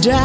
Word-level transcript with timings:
Die. 0.00 0.16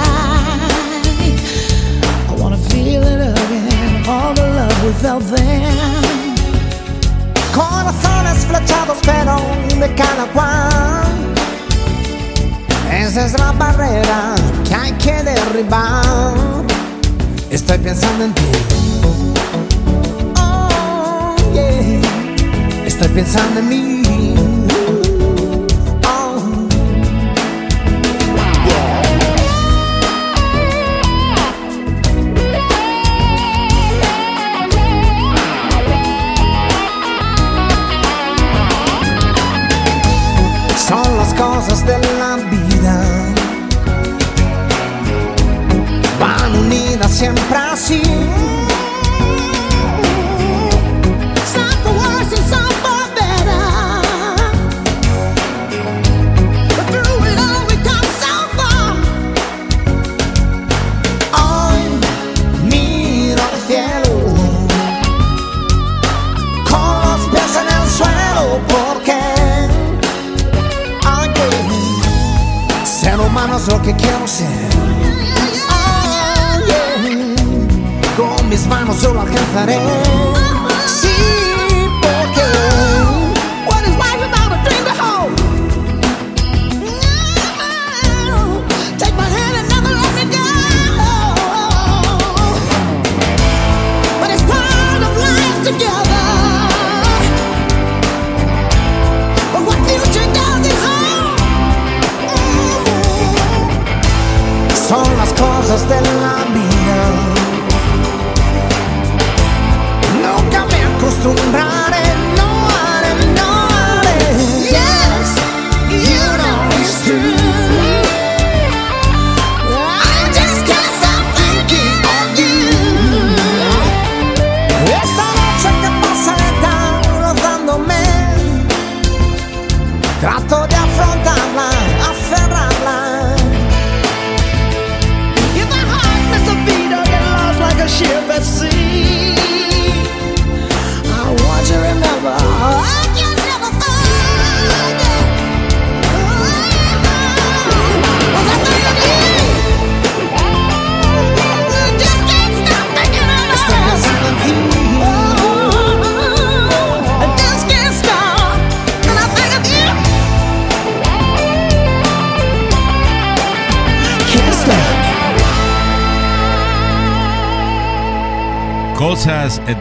I 2.29 2.35
wanna 2.37 2.57
feel 2.57 3.03
it 3.03 3.21
again, 3.21 4.05
all 4.07 4.33
the 4.33 4.47
love 4.57 4.83
we 4.83 4.91
felt 4.93 5.23
then. 5.35 6.03
Corazones 7.53 8.45
flechados, 8.45 8.97
pero 9.05 9.37
de 9.79 9.93
cada 9.95 10.25
cual. 10.33 11.11
Esa 12.91 13.25
es 13.25 13.39
la 13.39 13.51
barrera 13.53 14.35
que 14.67 14.75
hay 14.75 14.91
que 14.93 15.23
derribar. 15.23 16.33
Estoy 17.49 17.77
pensando 17.79 18.25
en 18.25 18.33
ti. 18.33 18.41
Oh, 20.37 21.35
yeah. 21.53 22.85
Estoy 22.85 23.07
pensando 23.09 23.59
en 23.59 23.69
mí. 23.69 24.00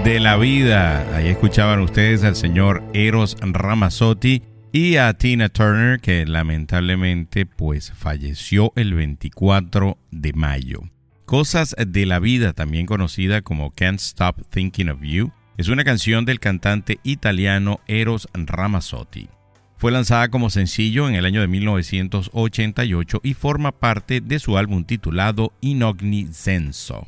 De 0.05 0.21
la 0.21 0.37
vida. 0.37 1.17
Ahí 1.17 1.29
escuchaban 1.29 1.81
ustedes 1.81 2.25
al 2.25 2.37
señor 2.37 2.83
Eros 2.95 3.37
Ramazzotti 3.41 4.43
y 4.73 4.97
a 4.97 5.13
Tina 5.15 5.49
Turner 5.49 6.01
que 6.01 6.25
lamentablemente 6.27 7.45
pues 7.45 7.93
falleció 7.93 8.73
el 8.77 8.95
24 8.95 9.99
de 10.11 10.33
mayo. 10.33 10.81
Cosas 11.25 11.77
de 11.87 12.07
la 12.07 12.19
vida, 12.19 12.53
también 12.53 12.87
conocida 12.87 13.43
como 13.43 13.73
Can't 13.73 14.01
Stop 14.01 14.47
Thinking 14.49 14.89
of 14.89 15.01
You, 15.03 15.33
es 15.57 15.69
una 15.69 15.85
canción 15.85 16.25
del 16.25 16.41
cantante 16.41 16.99
italiano 17.03 17.81
Eros 17.87 18.29
Ramazzotti. 18.33 19.29
Fue 19.77 19.93
lanzada 19.93 20.29
como 20.29 20.51
sencillo 20.51 21.09
en 21.09 21.15
el 21.15 21.25
año 21.27 21.41
de 21.41 21.49
1988 21.49 23.21
y 23.23 23.35
forma 23.35 23.73
parte 23.73 24.21
de 24.21 24.39
su 24.39 24.57
álbum 24.57 24.85
titulado 24.85 25.53
Inogni 25.61 26.29
Senso. 26.33 27.07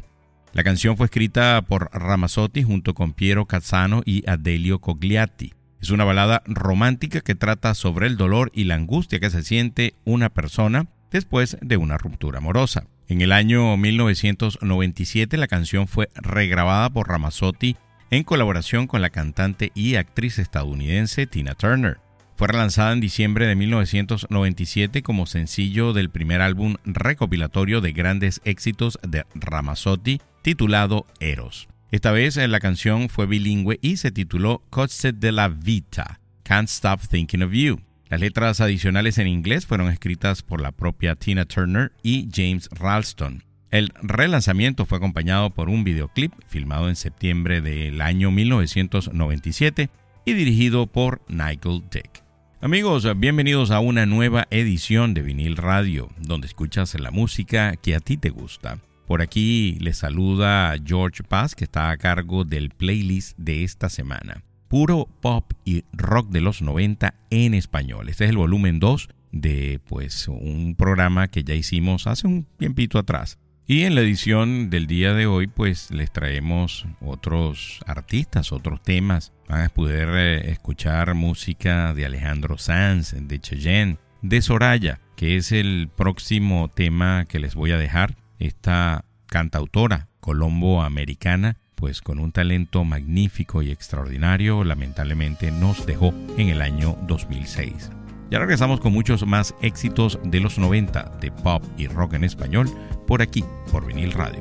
La 0.52 0.64
canción 0.64 0.98
fue 0.98 1.06
escrita 1.06 1.62
por 1.66 1.88
Ramazzotti 1.92 2.62
junto 2.62 2.92
con 2.92 3.14
Piero 3.14 3.46
Cazzano 3.46 4.02
y 4.04 4.28
Adelio 4.28 4.80
Cogliatti. 4.80 5.54
Es 5.80 5.90
una 5.90 6.04
balada 6.04 6.42
romántica 6.44 7.22
que 7.22 7.34
trata 7.34 7.74
sobre 7.74 8.06
el 8.06 8.18
dolor 8.18 8.50
y 8.54 8.64
la 8.64 8.74
angustia 8.74 9.18
que 9.18 9.30
se 9.30 9.42
siente 9.42 9.94
una 10.04 10.28
persona 10.28 10.88
después 11.10 11.56
de 11.62 11.78
una 11.78 11.96
ruptura 11.96 12.38
amorosa. 12.38 12.86
En 13.08 13.22
el 13.22 13.32
año 13.32 13.76
1997 13.78 15.38
la 15.38 15.48
canción 15.48 15.88
fue 15.88 16.10
regrabada 16.14 16.90
por 16.90 17.08
Ramazzotti 17.08 17.76
en 18.10 18.22
colaboración 18.22 18.86
con 18.86 19.00
la 19.00 19.08
cantante 19.08 19.72
y 19.74 19.94
actriz 19.94 20.38
estadounidense 20.38 21.26
Tina 21.26 21.54
Turner. 21.54 21.98
Fue 22.42 22.48
relanzada 22.48 22.92
en 22.92 22.98
diciembre 22.98 23.46
de 23.46 23.54
1997 23.54 25.04
como 25.04 25.26
sencillo 25.26 25.92
del 25.92 26.10
primer 26.10 26.40
álbum 26.40 26.74
recopilatorio 26.84 27.80
de 27.80 27.92
grandes 27.92 28.40
éxitos 28.42 28.98
de 29.06 29.24
Ramazzotti 29.36 30.20
titulado 30.42 31.06
Eros. 31.20 31.68
Esta 31.92 32.10
vez 32.10 32.36
eh, 32.36 32.48
la 32.48 32.58
canción 32.58 33.08
fue 33.08 33.26
bilingüe 33.26 33.78
y 33.80 33.98
se 33.98 34.10
tituló 34.10 34.64
Cose 34.70 35.12
de 35.12 35.30
la 35.30 35.50
Vita, 35.50 36.18
Can't 36.42 36.68
Stop 36.68 37.02
Thinking 37.08 37.44
of 37.44 37.52
You. 37.52 37.80
Las 38.08 38.18
letras 38.18 38.60
adicionales 38.60 39.18
en 39.18 39.28
inglés 39.28 39.64
fueron 39.64 39.88
escritas 39.88 40.42
por 40.42 40.60
la 40.60 40.72
propia 40.72 41.14
Tina 41.14 41.44
Turner 41.44 41.92
y 42.02 42.28
James 42.34 42.68
Ralston. 42.72 43.44
El 43.70 43.92
relanzamiento 44.02 44.84
fue 44.84 44.98
acompañado 44.98 45.50
por 45.50 45.68
un 45.68 45.84
videoclip 45.84 46.32
filmado 46.48 46.88
en 46.88 46.96
septiembre 46.96 47.60
del 47.60 48.00
año 48.00 48.32
1997 48.32 49.90
y 50.24 50.32
dirigido 50.32 50.88
por 50.88 51.22
Nigel 51.28 51.84
Dick. 51.88 52.22
Amigos, 52.64 53.04
bienvenidos 53.18 53.72
a 53.72 53.80
una 53.80 54.06
nueva 54.06 54.46
edición 54.52 55.14
de 55.14 55.22
Vinil 55.22 55.56
Radio, 55.56 56.10
donde 56.20 56.46
escuchas 56.46 56.94
la 56.94 57.10
música 57.10 57.74
que 57.74 57.96
a 57.96 57.98
ti 57.98 58.16
te 58.16 58.30
gusta. 58.30 58.78
Por 59.08 59.20
aquí 59.20 59.76
les 59.80 59.96
saluda 59.98 60.76
George 60.86 61.24
Paz, 61.24 61.56
que 61.56 61.64
está 61.64 61.90
a 61.90 61.96
cargo 61.96 62.44
del 62.44 62.70
playlist 62.70 63.36
de 63.36 63.64
esta 63.64 63.88
semana. 63.88 64.44
Puro 64.68 65.08
pop 65.20 65.50
y 65.64 65.82
rock 65.92 66.30
de 66.30 66.40
los 66.40 66.62
90 66.62 67.12
en 67.30 67.54
español. 67.54 68.08
Este 68.08 68.26
es 68.26 68.30
el 68.30 68.36
volumen 68.36 68.78
2 68.78 69.08
de 69.32 69.80
pues 69.88 70.28
un 70.28 70.76
programa 70.78 71.26
que 71.26 71.42
ya 71.42 71.54
hicimos 71.54 72.06
hace 72.06 72.28
un 72.28 72.46
tiempito 72.58 72.96
atrás. 72.96 73.40
Y 73.66 73.84
en 73.84 73.94
la 73.94 74.00
edición 74.00 74.70
del 74.70 74.86
día 74.86 75.14
de 75.14 75.26
hoy 75.26 75.46
pues 75.46 75.90
les 75.92 76.10
traemos 76.10 76.86
otros 77.00 77.80
artistas, 77.86 78.52
otros 78.52 78.82
temas. 78.82 79.32
Van 79.48 79.64
a 79.64 79.68
poder 79.68 80.08
eh, 80.12 80.50
escuchar 80.50 81.14
música 81.14 81.94
de 81.94 82.04
Alejandro 82.04 82.58
Sanz, 82.58 83.14
de 83.16 83.40
Cheyenne, 83.40 83.98
de 84.20 84.42
Soraya, 84.42 85.00
que 85.16 85.36
es 85.36 85.52
el 85.52 85.88
próximo 85.94 86.68
tema 86.74 87.24
que 87.26 87.38
les 87.38 87.54
voy 87.54 87.70
a 87.70 87.78
dejar 87.78 88.16
esta 88.40 89.04
cantautora 89.26 90.08
colombo-americana, 90.20 91.56
pues 91.76 92.00
con 92.00 92.18
un 92.18 92.32
talento 92.32 92.84
magnífico 92.84 93.62
y 93.62 93.70
extraordinario, 93.70 94.64
lamentablemente 94.64 95.50
nos 95.50 95.86
dejó 95.86 96.12
en 96.36 96.48
el 96.48 96.62
año 96.62 96.96
2006. 97.06 97.90
Ya 98.32 98.38
regresamos 98.38 98.80
con 98.80 98.94
muchos 98.94 99.26
más 99.26 99.54
éxitos 99.60 100.18
de 100.24 100.40
los 100.40 100.56
90 100.56 101.18
de 101.20 101.30
pop 101.30 101.62
y 101.76 101.86
rock 101.86 102.14
en 102.14 102.24
español 102.24 102.66
por 103.06 103.20
aquí, 103.20 103.44
por 103.70 103.84
Vinil 103.84 104.10
Radio. 104.12 104.40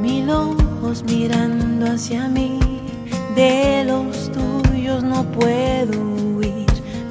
Mil 0.00 0.30
ojos 0.30 1.04
mirando 1.04 1.92
hacia 1.92 2.28
mí 2.28 2.58
de 3.36 3.84
los 3.84 4.30
no 5.02 5.22
puedo 5.32 6.00
huir. 6.00 6.64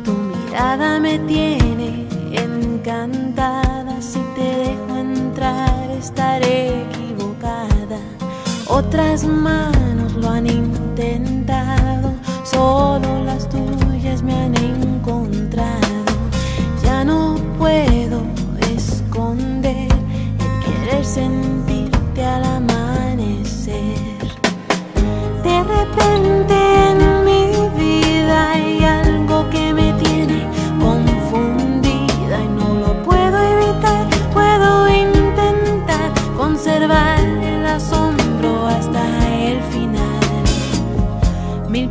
Tu 0.03 0.13
mirada 0.13 0.99
me 0.99 1.19
tiene 1.19 2.07
encantada. 2.31 4.01
Si 4.01 4.19
te 4.35 4.41
dejo 4.41 4.97
entrar, 4.97 5.91
estaré 5.91 6.69
equivocada. 6.69 7.02
Otras 8.75 9.23
manos 9.23 10.13
lo 10.13 10.31
han 10.31 10.47
intentado, 10.47 12.11
solo 12.43 13.23
las 13.23 13.47
tuyas 13.47 14.23
me 14.23 14.33
han 14.33 14.55
encontrado. 14.55 15.79
Ya 16.81 17.03
no 17.03 17.35
puedo 17.59 18.23
esconder 18.75 19.91
el 19.91 20.65
querer 20.65 21.05
sentirte 21.05 22.25
al 22.25 22.43
amanecer. 22.45 23.93
De 25.43 25.63
repente 25.63 26.62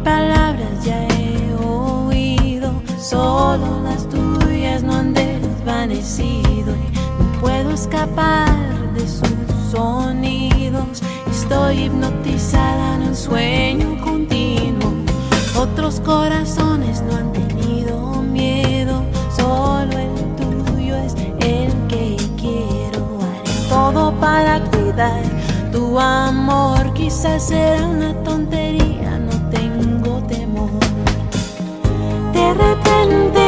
palabras 0.02 0.84
ya 0.84 1.06
he 1.08 1.54
oído, 1.54 2.82
solo 2.98 3.82
las 3.82 4.08
tuyas 4.08 4.82
no 4.82 4.94
han 4.94 5.14
desvanecido 5.14 6.74
y 6.74 7.22
no 7.22 7.40
puedo 7.40 7.70
escapar 7.70 8.56
de 8.94 9.06
sus 9.06 9.28
sonidos. 9.70 11.02
Estoy 11.30 11.84
hipnotizada 11.84 12.96
en 12.96 13.02
un 13.08 13.16
sueño 13.16 14.00
continuo. 14.04 14.92
Otros 15.56 16.00
corazones 16.00 17.02
no 17.02 17.16
han 17.16 17.32
tenido 17.32 18.22
miedo, 18.22 19.04
solo 19.36 19.92
el 19.98 20.14
tuyo 20.36 20.96
es 20.96 21.14
el 21.40 21.72
que 21.88 22.16
quiero. 22.36 23.18
Haré 23.20 23.68
todo 23.68 24.12
para 24.20 24.60
cuidar 24.70 25.22
tu 25.70 25.98
amor, 25.98 26.92
quizás 26.94 27.48
será 27.48 27.86
una 27.86 28.12
tontería 28.24 29.11
de 32.54 32.58
repente 32.58 33.41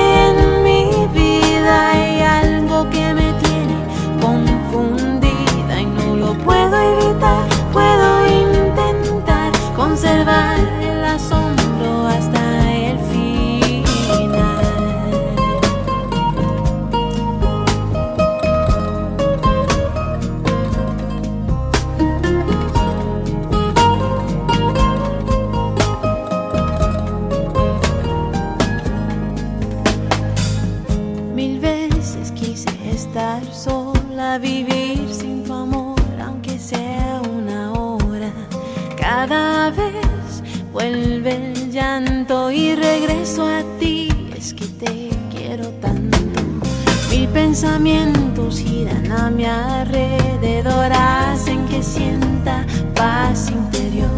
pensamientos 47.64 48.59
giran 48.59 49.11
a 49.11 49.30
mi 49.30 49.47
alrededor, 49.47 50.92
hacen 50.92 51.64
que 51.66 51.83
sienta 51.83 52.66
paz 52.94 53.50
interior. 53.50 54.11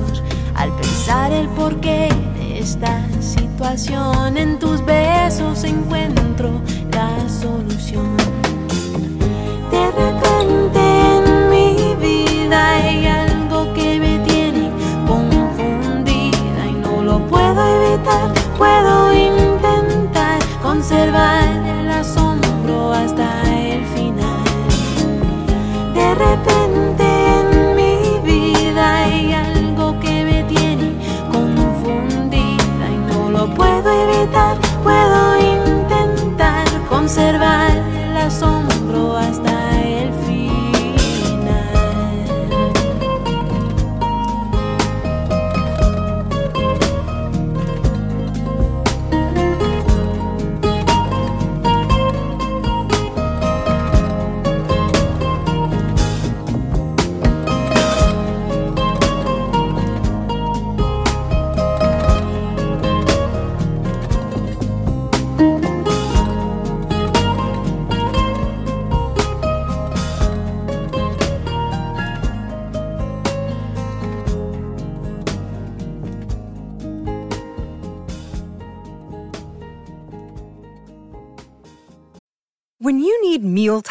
Al 0.56 0.74
pensar 0.74 1.30
el 1.30 1.46
porqué 1.50 2.08
de 2.36 2.58
esta 2.58 3.00
situación, 3.20 4.36
en 4.36 4.58
tus 4.58 4.75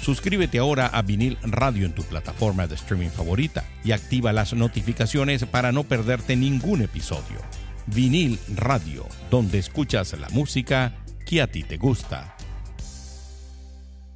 Suscríbete 0.00 0.58
ahora 0.58 0.86
a 0.86 1.02
Vinil 1.02 1.36
Radio 1.42 1.84
en 1.84 1.92
tu 1.92 2.02
plataforma 2.04 2.66
de 2.66 2.74
streaming 2.74 3.10
favorita 3.10 3.64
y 3.84 3.92
activa 3.92 4.32
las 4.32 4.54
notificaciones 4.54 5.44
para 5.44 5.72
no 5.72 5.84
perderte 5.84 6.36
ningún 6.36 6.80
episodio. 6.80 7.38
Vinil 7.86 8.38
Radio, 8.56 9.06
donde 9.30 9.58
escuchas 9.58 10.18
la 10.18 10.28
música 10.30 10.94
que 11.26 11.42
a 11.42 11.48
ti 11.48 11.64
te 11.64 11.76
gusta. 11.76 12.34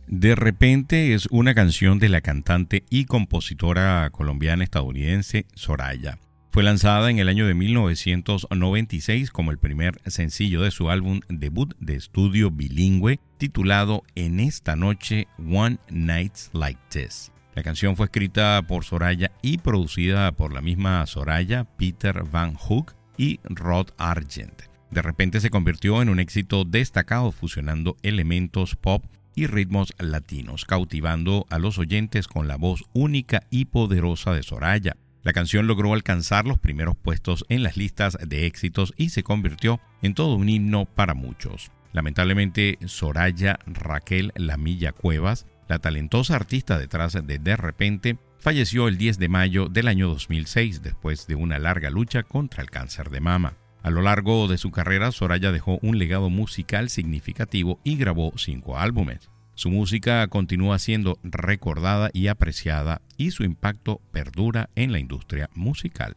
De 0.07 0.35
repente 0.35 1.13
es 1.15 1.27
una 1.31 1.55
canción 1.55 1.99
de 1.99 2.09
la 2.09 2.23
cantante 2.23 2.85
y 2.89 3.05
compositora 3.05 4.09
colombiana 4.11 4.65
estadounidense 4.65 5.47
Soraya. 5.55 6.19
Fue 6.51 6.63
lanzada 6.63 7.11
en 7.11 7.19
el 7.19 7.29
año 7.29 7.47
de 7.47 7.55
1996 7.55 9.31
como 9.33 9.51
el 9.51 9.59
primer 9.59 10.01
sencillo 10.07 10.63
de 10.63 10.71
su 10.71 10.89
álbum 10.89 11.21
debut 11.29 11.75
de 11.81 11.97
estudio 11.97 12.51
bilingüe 12.51 13.19
titulado 13.45 14.05
En 14.15 14.41
esta 14.41 14.75
noche 14.75 15.29
One 15.37 15.77
Nights 15.91 16.49
Like 16.55 16.81
This. 16.89 17.31
La 17.55 17.63
canción 17.63 17.95
fue 17.95 18.07
escrita 18.07 18.63
por 18.67 18.85
Soraya 18.85 19.33
y 19.43 19.59
producida 19.59 20.33
por 20.33 20.51
la 20.55 20.63
misma 20.63 21.05
Soraya, 21.07 21.65
Peter 21.77 22.25
Van 22.25 22.55
Hook 22.55 22.95
y 23.19 23.41
Rod 23.45 23.89
Argent. 23.99 24.63
De 24.91 25.03
repente 25.03 25.41
se 25.41 25.51
convirtió 25.51 26.01
en 26.01 26.09
un 26.09 26.21
éxito 26.21 26.65
destacado 26.65 27.33
fusionando 27.33 27.99
elementos 28.03 28.77
pop 28.77 29.05
y 29.35 29.47
ritmos 29.47 29.93
latinos, 29.99 30.65
cautivando 30.65 31.45
a 31.51 31.59
los 31.59 31.79
oyentes 31.79 32.29
con 32.29 32.49
la 32.49 32.57
voz 32.57 32.83
única 32.95 33.43
y 33.51 33.67
poderosa 33.67 34.33
de 34.33 34.43
Soraya, 34.43 34.97
la 35.23 35.35
canción 35.35 35.67
logró 35.67 35.93
alcanzar 35.93 36.47
los 36.47 36.59
primeros 36.59 36.97
puestos 36.97 37.45
en 37.51 37.63
las 37.63 37.77
listas 37.77 38.17
de 38.27 38.47
éxitos 38.47 38.95
y 38.97 39.11
se 39.11 39.23
convirtió 39.23 39.81
en 40.01 40.15
todo 40.15 40.35
un 40.35 40.49
himno 40.49 40.87
para 40.87 41.13
muchos. 41.13 41.71
Lamentablemente, 41.95 42.77
Soraya 42.87 43.59
Raquel 43.67 44.33
Lamilla 44.35 44.93
Cuevas, 44.93 45.47
la 45.69 45.79
talentosa 45.79 46.35
artista 46.35 46.77
detrás 46.77 47.13
de 47.13 47.39
De 47.39 47.57
Repente, 47.57 48.19
falleció 48.41 48.89
el 48.89 48.99
10 48.99 49.19
de 49.19 49.29
mayo 49.29 49.69
del 49.69 49.87
año 49.87 50.09
2006 50.09 50.83
después 50.83 51.29
de 51.29 51.37
una 51.37 51.59
larga 51.61 51.91
lucha 51.91 52.25
contra 52.25 52.63
el 52.63 52.71
cáncer 52.71 53.11
de 53.11 53.21
mama. 53.21 53.55
A 53.85 53.91
lo 53.91 54.03
largo 54.03 54.49
de 54.49 54.59
su 54.59 54.73
carrera, 54.73 55.13
Soraya 55.13 55.53
dejó 55.53 55.79
un 55.83 55.99
legado 55.99 56.31
musical 56.31 56.91
significativo 56.91 57.79
y 57.85 57.97
grabó 57.97 58.33
cinco 58.37 58.77
álbumes. 58.77 59.31
Su 59.55 59.71
música 59.71 60.27
continúa 60.27 60.81
siendo 60.81 61.21
recordada 61.23 62.11
y 62.13 62.27
apreciada 62.27 63.03
y 63.17 63.31
su 63.31 63.45
impacto 63.45 64.01
perdura 64.11 64.69
en 64.75 64.91
la 64.91 64.99
industria 64.99 65.49
musical. 65.55 66.15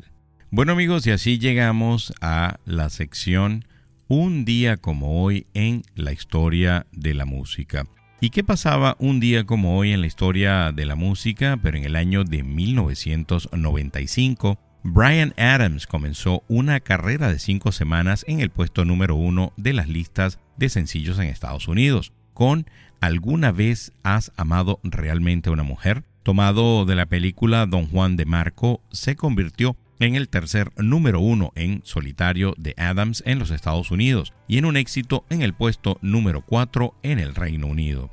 Bueno 0.49 0.71
amigos, 0.71 1.05
y 1.05 1.11
así 1.11 1.37
llegamos 1.37 2.13
a 2.19 2.59
la 2.65 2.89
sección 2.89 3.65
Un 4.09 4.45
día 4.45 4.77
como 4.77 5.21
hoy 5.21 5.47
en 5.53 5.83
la 5.93 6.13
historia 6.13 6.87
de 6.93 7.13
la 7.13 7.25
música. 7.25 7.85
¿Y 8.21 8.29
qué 8.29 8.41
pasaba 8.41 8.95
un 8.99 9.19
día 9.19 9.45
como 9.45 9.77
hoy 9.77 9.91
en 9.91 9.99
la 9.99 10.07
historia 10.07 10.71
de 10.71 10.85
la 10.85 10.95
música? 10.95 11.59
Pero 11.61 11.77
en 11.77 11.83
el 11.83 11.97
año 11.97 12.23
de 12.23 12.41
1995, 12.41 14.57
Brian 14.83 15.33
Adams 15.35 15.87
comenzó 15.87 16.45
una 16.47 16.79
carrera 16.79 17.29
de 17.29 17.37
cinco 17.37 17.73
semanas 17.73 18.23
en 18.29 18.39
el 18.39 18.49
puesto 18.49 18.85
número 18.85 19.15
uno 19.15 19.51
de 19.57 19.73
las 19.73 19.89
listas 19.89 20.39
de 20.55 20.69
sencillos 20.69 21.19
en 21.19 21.25
Estados 21.25 21.67
Unidos, 21.67 22.13
con 22.33 22.65
¿Alguna 22.99 23.51
vez 23.51 23.93
has 24.03 24.31
amado 24.37 24.79
realmente 24.83 25.49
a 25.49 25.53
una 25.53 25.63
mujer? 25.63 26.03
Tomado 26.23 26.85
de 26.85 26.95
la 26.95 27.05
película 27.05 27.65
Don 27.65 27.87
Juan 27.87 28.15
de 28.15 28.25
Marco, 28.25 28.81
se 28.91 29.15
convirtió 29.15 29.77
en 29.99 30.15
el 30.15 30.29
tercer 30.29 30.71
número 30.77 31.19
uno 31.19 31.51
en 31.55 31.81
solitario 31.83 32.53
de 32.57 32.73
Adams 32.77 33.23
en 33.25 33.39
los 33.39 33.51
Estados 33.51 33.91
Unidos 33.91 34.33
y 34.47 34.57
en 34.57 34.65
un 34.65 34.77
éxito 34.77 35.25
en 35.29 35.41
el 35.41 35.53
puesto 35.53 35.97
número 36.01 36.41
cuatro 36.41 36.95
en 37.03 37.19
el 37.19 37.35
Reino 37.35 37.67
Unido. 37.67 38.09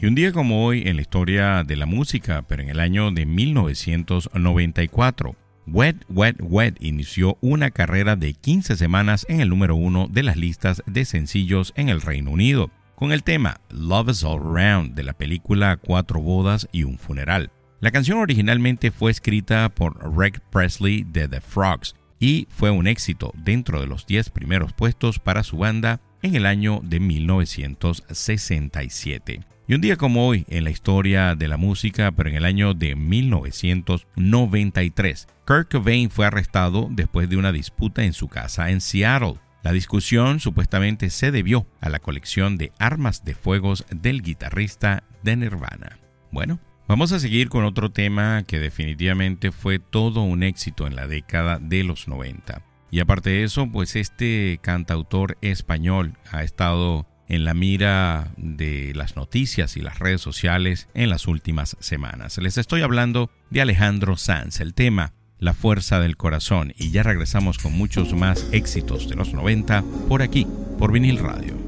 Y 0.00 0.06
un 0.06 0.14
día 0.14 0.32
como 0.32 0.64
hoy 0.64 0.84
en 0.86 0.96
la 0.96 1.02
historia 1.02 1.64
de 1.64 1.76
la 1.76 1.86
música, 1.86 2.44
pero 2.46 2.62
en 2.62 2.68
el 2.68 2.78
año 2.78 3.10
de 3.10 3.26
1994, 3.26 5.34
Wet 5.66 6.04
Wet 6.08 6.36
Wet 6.40 6.76
inició 6.80 7.36
una 7.40 7.70
carrera 7.70 8.16
de 8.16 8.32
15 8.32 8.76
semanas 8.76 9.26
en 9.28 9.40
el 9.40 9.48
número 9.48 9.76
uno 9.76 10.08
de 10.08 10.22
las 10.22 10.36
listas 10.36 10.82
de 10.86 11.04
sencillos 11.04 11.72
en 11.76 11.88
el 11.88 12.00
Reino 12.00 12.30
Unido 12.30 12.70
con 12.94 13.12
el 13.12 13.22
tema 13.22 13.60
Love 13.70 14.10
is 14.10 14.24
All 14.24 14.40
Around 14.40 14.94
de 14.94 15.04
la 15.04 15.12
película 15.12 15.76
Cuatro 15.76 16.20
bodas 16.20 16.68
y 16.72 16.82
un 16.82 16.98
funeral. 16.98 17.52
La 17.80 17.92
canción 17.92 18.18
originalmente 18.18 18.90
fue 18.90 19.12
escrita 19.12 19.68
por 19.68 20.18
Rick 20.18 20.40
Presley 20.50 21.04
de 21.04 21.28
The 21.28 21.40
Frogs 21.40 21.94
y 22.18 22.48
fue 22.50 22.72
un 22.72 22.88
éxito 22.88 23.32
dentro 23.36 23.80
de 23.80 23.86
los 23.86 24.04
10 24.04 24.30
primeros 24.30 24.72
puestos 24.72 25.20
para 25.20 25.44
su 25.44 25.58
banda 25.58 26.00
en 26.22 26.34
el 26.34 26.44
año 26.44 26.80
de 26.82 26.98
1967. 26.98 29.44
Y 29.68 29.74
un 29.74 29.80
día 29.80 29.96
como 29.96 30.26
hoy 30.26 30.44
en 30.48 30.64
la 30.64 30.70
historia 30.70 31.36
de 31.36 31.46
la 31.46 31.56
música, 31.56 32.10
pero 32.10 32.30
en 32.30 32.34
el 32.34 32.46
año 32.46 32.74
de 32.74 32.96
1993, 32.96 35.28
Kurt 35.46 35.70
Cobain 35.70 36.10
fue 36.10 36.26
arrestado 36.26 36.88
después 36.90 37.28
de 37.28 37.36
una 37.36 37.52
disputa 37.52 38.02
en 38.02 38.12
su 38.12 38.26
casa 38.26 38.70
en 38.70 38.80
Seattle. 38.80 39.36
La 39.62 39.70
discusión 39.70 40.40
supuestamente 40.40 41.10
se 41.10 41.30
debió 41.30 41.64
a 41.80 41.90
la 41.90 42.00
colección 42.00 42.58
de 42.58 42.72
armas 42.80 43.24
de 43.24 43.36
fuegos 43.36 43.86
del 43.90 44.22
guitarrista 44.22 45.04
de 45.22 45.36
Nirvana. 45.36 46.00
Bueno, 46.32 46.58
vamos 46.88 47.12
a 47.12 47.20
seguir 47.20 47.50
con 47.50 47.64
otro 47.64 47.90
tema 47.90 48.42
que 48.44 48.58
definitivamente 48.58 49.52
fue 49.52 49.78
todo 49.78 50.22
un 50.22 50.42
éxito 50.42 50.86
en 50.86 50.96
la 50.96 51.06
década 51.06 51.58
de 51.60 51.84
los 51.84 52.08
90. 52.08 52.62
Y 52.90 53.00
aparte 53.00 53.30
de 53.30 53.44
eso, 53.44 53.70
pues 53.70 53.94
este 53.94 54.58
cantautor 54.62 55.36
español 55.42 56.14
ha 56.32 56.42
estado 56.42 57.06
en 57.28 57.44
la 57.44 57.52
mira 57.52 58.32
de 58.38 58.92
las 58.94 59.14
noticias 59.14 59.76
y 59.76 59.82
las 59.82 59.98
redes 59.98 60.22
sociales 60.22 60.88
en 60.94 61.10
las 61.10 61.28
últimas 61.28 61.76
semanas. 61.78 62.38
Les 62.38 62.56
estoy 62.56 62.80
hablando 62.80 63.30
de 63.50 63.60
Alejandro 63.60 64.16
Sanz, 64.16 64.60
el 64.60 64.72
tema 64.72 65.12
La 65.38 65.52
fuerza 65.52 66.00
del 66.00 66.16
corazón 66.16 66.72
y 66.76 66.90
ya 66.90 67.02
regresamos 67.02 67.58
con 67.58 67.74
muchos 67.74 68.14
más 68.14 68.48
éxitos 68.52 69.10
de 69.10 69.16
los 69.16 69.34
90 69.34 69.84
por 70.08 70.22
aquí, 70.22 70.46
por 70.78 70.90
vinil 70.90 71.18
radio. 71.18 71.67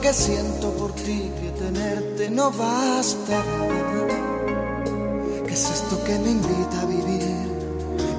Que 0.00 0.12
siento 0.12 0.70
por 0.72 0.92
ti 0.92 1.30
que 1.40 1.50
tenerte 1.58 2.30
no 2.30 2.50
basta. 2.50 3.42
¿Qué 5.46 5.52
es 5.52 5.70
esto 5.70 6.02
que 6.04 6.18
me 6.18 6.30
invita 6.30 6.80
a 6.80 6.86
vivir? 6.86 7.48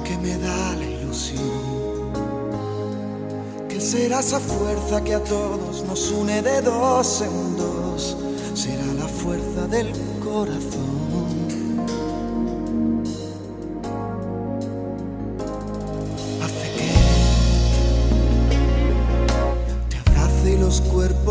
Que 0.04 0.16
me 0.18 0.36
da 0.38 0.74
la 0.76 0.84
ilusión. 0.84 2.12
¿Qué 3.68 3.80
será 3.80 4.20
esa 4.20 4.40
fuerza 4.40 5.02
que 5.02 5.14
a 5.14 5.24
todos 5.24 5.84
nos 5.84 6.10
une 6.10 6.42
de 6.42 6.62
dos 6.62 7.22
en 7.22 7.56
dos? 7.56 8.16
Será 8.54 8.86
la 8.94 9.08
fuerza 9.08 9.66
del 9.66 9.92
corazón. 10.24 10.95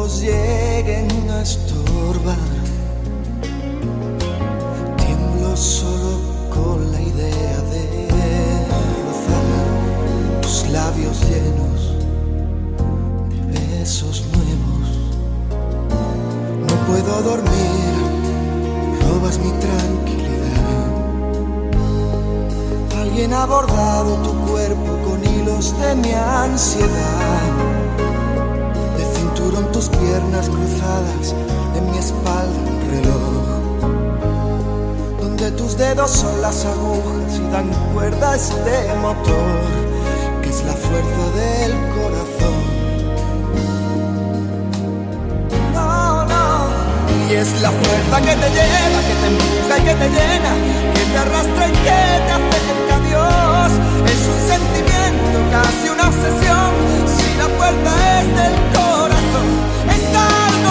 Lleguen 0.04 1.08
a 1.30 1.42
estorbar. 1.42 2.55
A 38.14 38.36
este 38.36 38.94
motor, 39.02 39.62
que 40.44 40.50
es 40.50 40.64
la 40.64 40.74
fuerza 40.74 41.26
del 41.42 41.72
corazón. 41.98 42.62
No, 45.74 46.26
no, 46.26 46.70
y 47.28 47.34
es 47.34 47.62
la 47.62 47.72
fuerza 47.72 48.22
que 48.22 48.36
te 48.36 48.50
lleva, 48.58 49.00
que 49.08 49.16
te 49.22 49.28
empuja 49.28 49.78
y 49.80 49.82
que 49.82 49.96
te 49.96 50.10
llena, 50.10 50.52
que 50.94 51.04
te 51.12 51.18
arrastra 51.18 51.68
y 51.68 51.72
que 51.72 52.02
te 52.26 52.32
acerca 52.38 52.96
a 52.96 53.00
Dios. 53.10 53.72
Es 54.06 54.22
un 54.34 54.40
sentimiento, 54.54 55.38
casi 55.52 55.90
una 55.90 56.08
obsesión, 56.08 56.70
si 57.18 57.38
la 57.40 57.48
puerta 57.58 57.92
es 58.20 58.28
del 58.38 58.56
corazón 58.78 59.16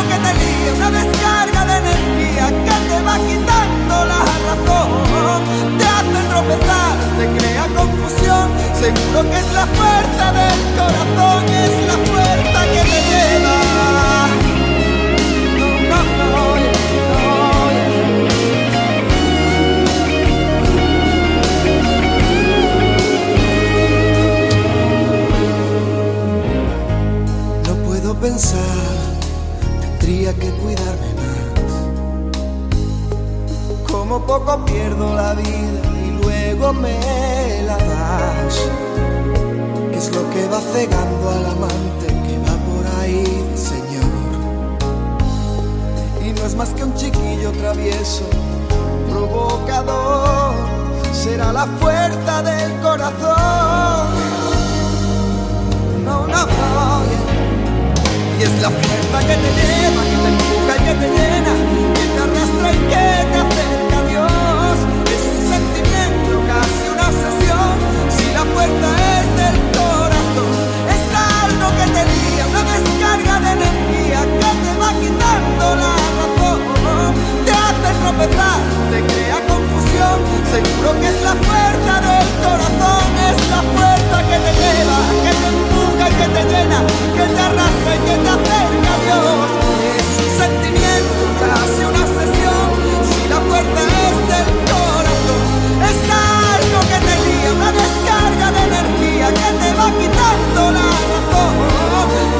que 0.09 0.19
te 0.19 0.33
líe, 0.35 0.73
una 0.77 0.91
descarga 0.91 1.65
de 1.65 1.77
energía 1.79 2.47
que 2.49 2.77
te 2.89 3.03
va 3.03 3.17
quitando 3.17 3.74
la 4.07 4.21
razón, 4.47 4.89
te 5.79 5.85
hace 5.85 6.21
tropezar, 6.31 6.95
te 7.19 7.27
crea 7.39 7.67
confusión, 7.77 8.47
seguro 8.79 9.19
que 9.31 9.39
es 9.39 9.53
la 9.53 9.67
fuerza 9.67 10.33
del 10.33 10.61
corazón, 10.79 11.45
es 11.49 11.75
la 11.87 11.97
fuerza 12.11 12.61
que 12.73 12.83
te 12.91 12.99
lleva. 13.11 13.57
No, 27.67 27.75
puedo 27.87 28.15
pensar 28.15 28.85
tendría 29.99 30.33
que 30.35 30.51
cuidarme 30.51 31.04
Como 34.15 34.27
poco 34.27 34.65
pierdo 34.65 35.13
la 35.17 35.35
vida 35.35 35.81
y 36.07 36.23
luego 36.23 36.73
me 36.73 37.63
la 37.67 37.77
das. 37.77 38.61
¿Qué 39.91 39.99
es 39.99 40.15
lo 40.15 40.31
que 40.31 40.47
va 40.47 40.61
cegando 40.61 41.31
al 41.31 41.47
amante 41.47 42.07
que 42.07 42.39
va 42.39 42.55
por 42.63 43.01
ahí, 43.01 43.45
Señor? 43.57 44.05
Y 46.25 46.33
no 46.33 46.47
es 46.47 46.55
más 46.55 46.69
que 46.69 46.85
un 46.85 46.95
chiquillo 46.95 47.51
travieso, 47.59 48.23
provocador. 49.11 50.55
Será 51.13 51.53
la 51.53 51.67
fuerza 51.67 52.43
del 52.45 52.73
corazón. 52.83 54.15
No, 56.05 56.25
no, 56.29 56.47
no. 56.47 57.03
Y 58.39 58.43
es 58.45 58.63
la 58.63 58.71
fuerza 58.71 59.19
que 59.27 59.37
te 59.43 59.51
lleva, 59.59 60.03
que 60.05 60.17
te 60.23 60.29
empuja 60.29 60.77
y 60.77 60.85
que 60.85 60.95
te 61.01 61.09
llena, 61.17 61.53
que 61.95 62.07
te 62.15 62.21
arrastra 62.23 62.73
y 62.73 62.79
que 62.79 63.33
te 63.33 63.39
acerca 63.41 63.74
La 68.45 68.53
puerta 68.53 68.89
es 69.17 69.27
del 69.41 69.57
corazón. 69.73 70.53
Es 70.95 71.03
algo 71.17 71.67
que 71.79 71.87
te 71.97 72.03
tenía 72.05 72.45
una 72.47 72.63
descarga 72.77 73.35
de 73.41 73.51
energía 73.57 74.21
que 74.21 74.51
te 74.63 74.73
va 74.77 74.91
quitando 75.01 75.65
la 75.81 75.95
razón. 76.19 76.61
Te 77.47 77.53
hace 77.53 77.91
tropezar, 78.03 78.61
te 78.91 79.01
crea 79.01 79.39
confusión. 79.49 80.17
Seguro 80.53 80.93
que 81.01 81.09
es 81.09 81.19
la 81.25 81.35
puerta 81.41 81.93
del 82.05 82.29
corazón. 82.45 83.07
Es 83.33 83.39
la 83.49 83.63
puerta 83.65 84.17
que 84.29 84.37
te 84.45 84.53
lleva, 84.61 84.99
que 85.25 85.33
te 85.41 85.49
empuja 85.55 86.05
y 86.05 86.15
que 86.21 86.29
te 86.37 86.43
llena, 86.53 86.79
que 87.17 87.25
te 87.35 87.41
arrastra 87.49 87.93
y 87.97 88.01
que 88.05 88.17
te 88.25 88.29
acerca 88.29 88.91
a 88.93 88.99
Dios. 89.05 89.49
Es 89.97 90.09
un 90.21 90.31
sentimiento, 90.37 91.23
casi 91.41 91.81
una 91.81 92.05
sesión. 92.13 92.67
Si 93.09 93.23
la 93.29 93.41
puerta 93.41 93.81
es 93.81 94.17
del 94.29 94.45
corazón. 94.45 94.64
que 99.33 99.53
te 99.61 99.73
va 99.75 99.91
quitando 99.99 100.71
la 100.73 100.89
razón. 101.11 101.55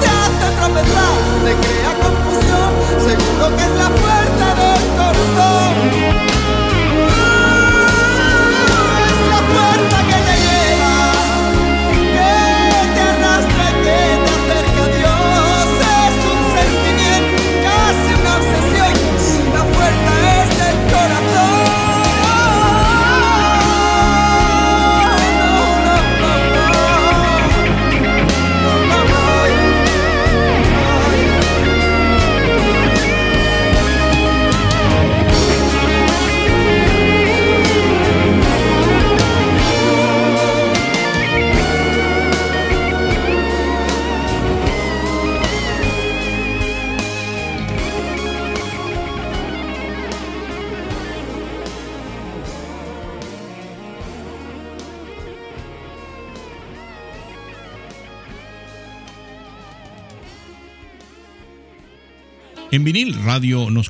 Te 0.01 0.07
hace 0.07 0.47
tropezar, 0.59 1.17
te 1.45 1.53
crea 1.65 1.93
confusión, 2.03 2.71
seguro 3.07 3.57
que 3.57 3.63
es 3.63 3.75
la 3.83 3.91
fuerza 4.01 4.47
del 4.61 4.83
corazón. 4.99 6.34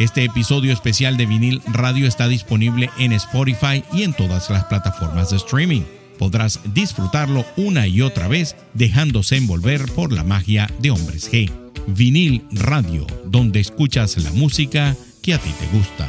Este 0.00 0.24
episodio 0.24 0.72
especial 0.72 1.18
de 1.18 1.26
vinil 1.26 1.60
radio 1.66 2.06
está 2.06 2.26
disponible 2.26 2.88
en 2.98 3.12
Spotify 3.12 3.84
y 3.92 4.02
en 4.02 4.14
todas 4.14 4.48
las 4.48 4.64
plataformas 4.64 5.28
de 5.28 5.36
streaming. 5.36 5.82
Podrás 6.18 6.58
disfrutarlo 6.72 7.44
una 7.58 7.86
y 7.86 8.00
otra 8.00 8.26
vez 8.26 8.56
dejándose 8.72 9.36
envolver 9.36 9.82
por 9.94 10.10
la 10.10 10.24
magia 10.24 10.70
de 10.78 10.90
Hombres 10.90 11.30
G. 11.30 11.50
Vinil 11.86 12.42
Radio, 12.50 13.06
donde 13.26 13.60
escuchas 13.60 14.16
la 14.16 14.30
música 14.30 14.96
que 15.22 15.34
a 15.34 15.38
ti 15.38 15.50
te 15.60 15.66
gusta. 15.76 16.08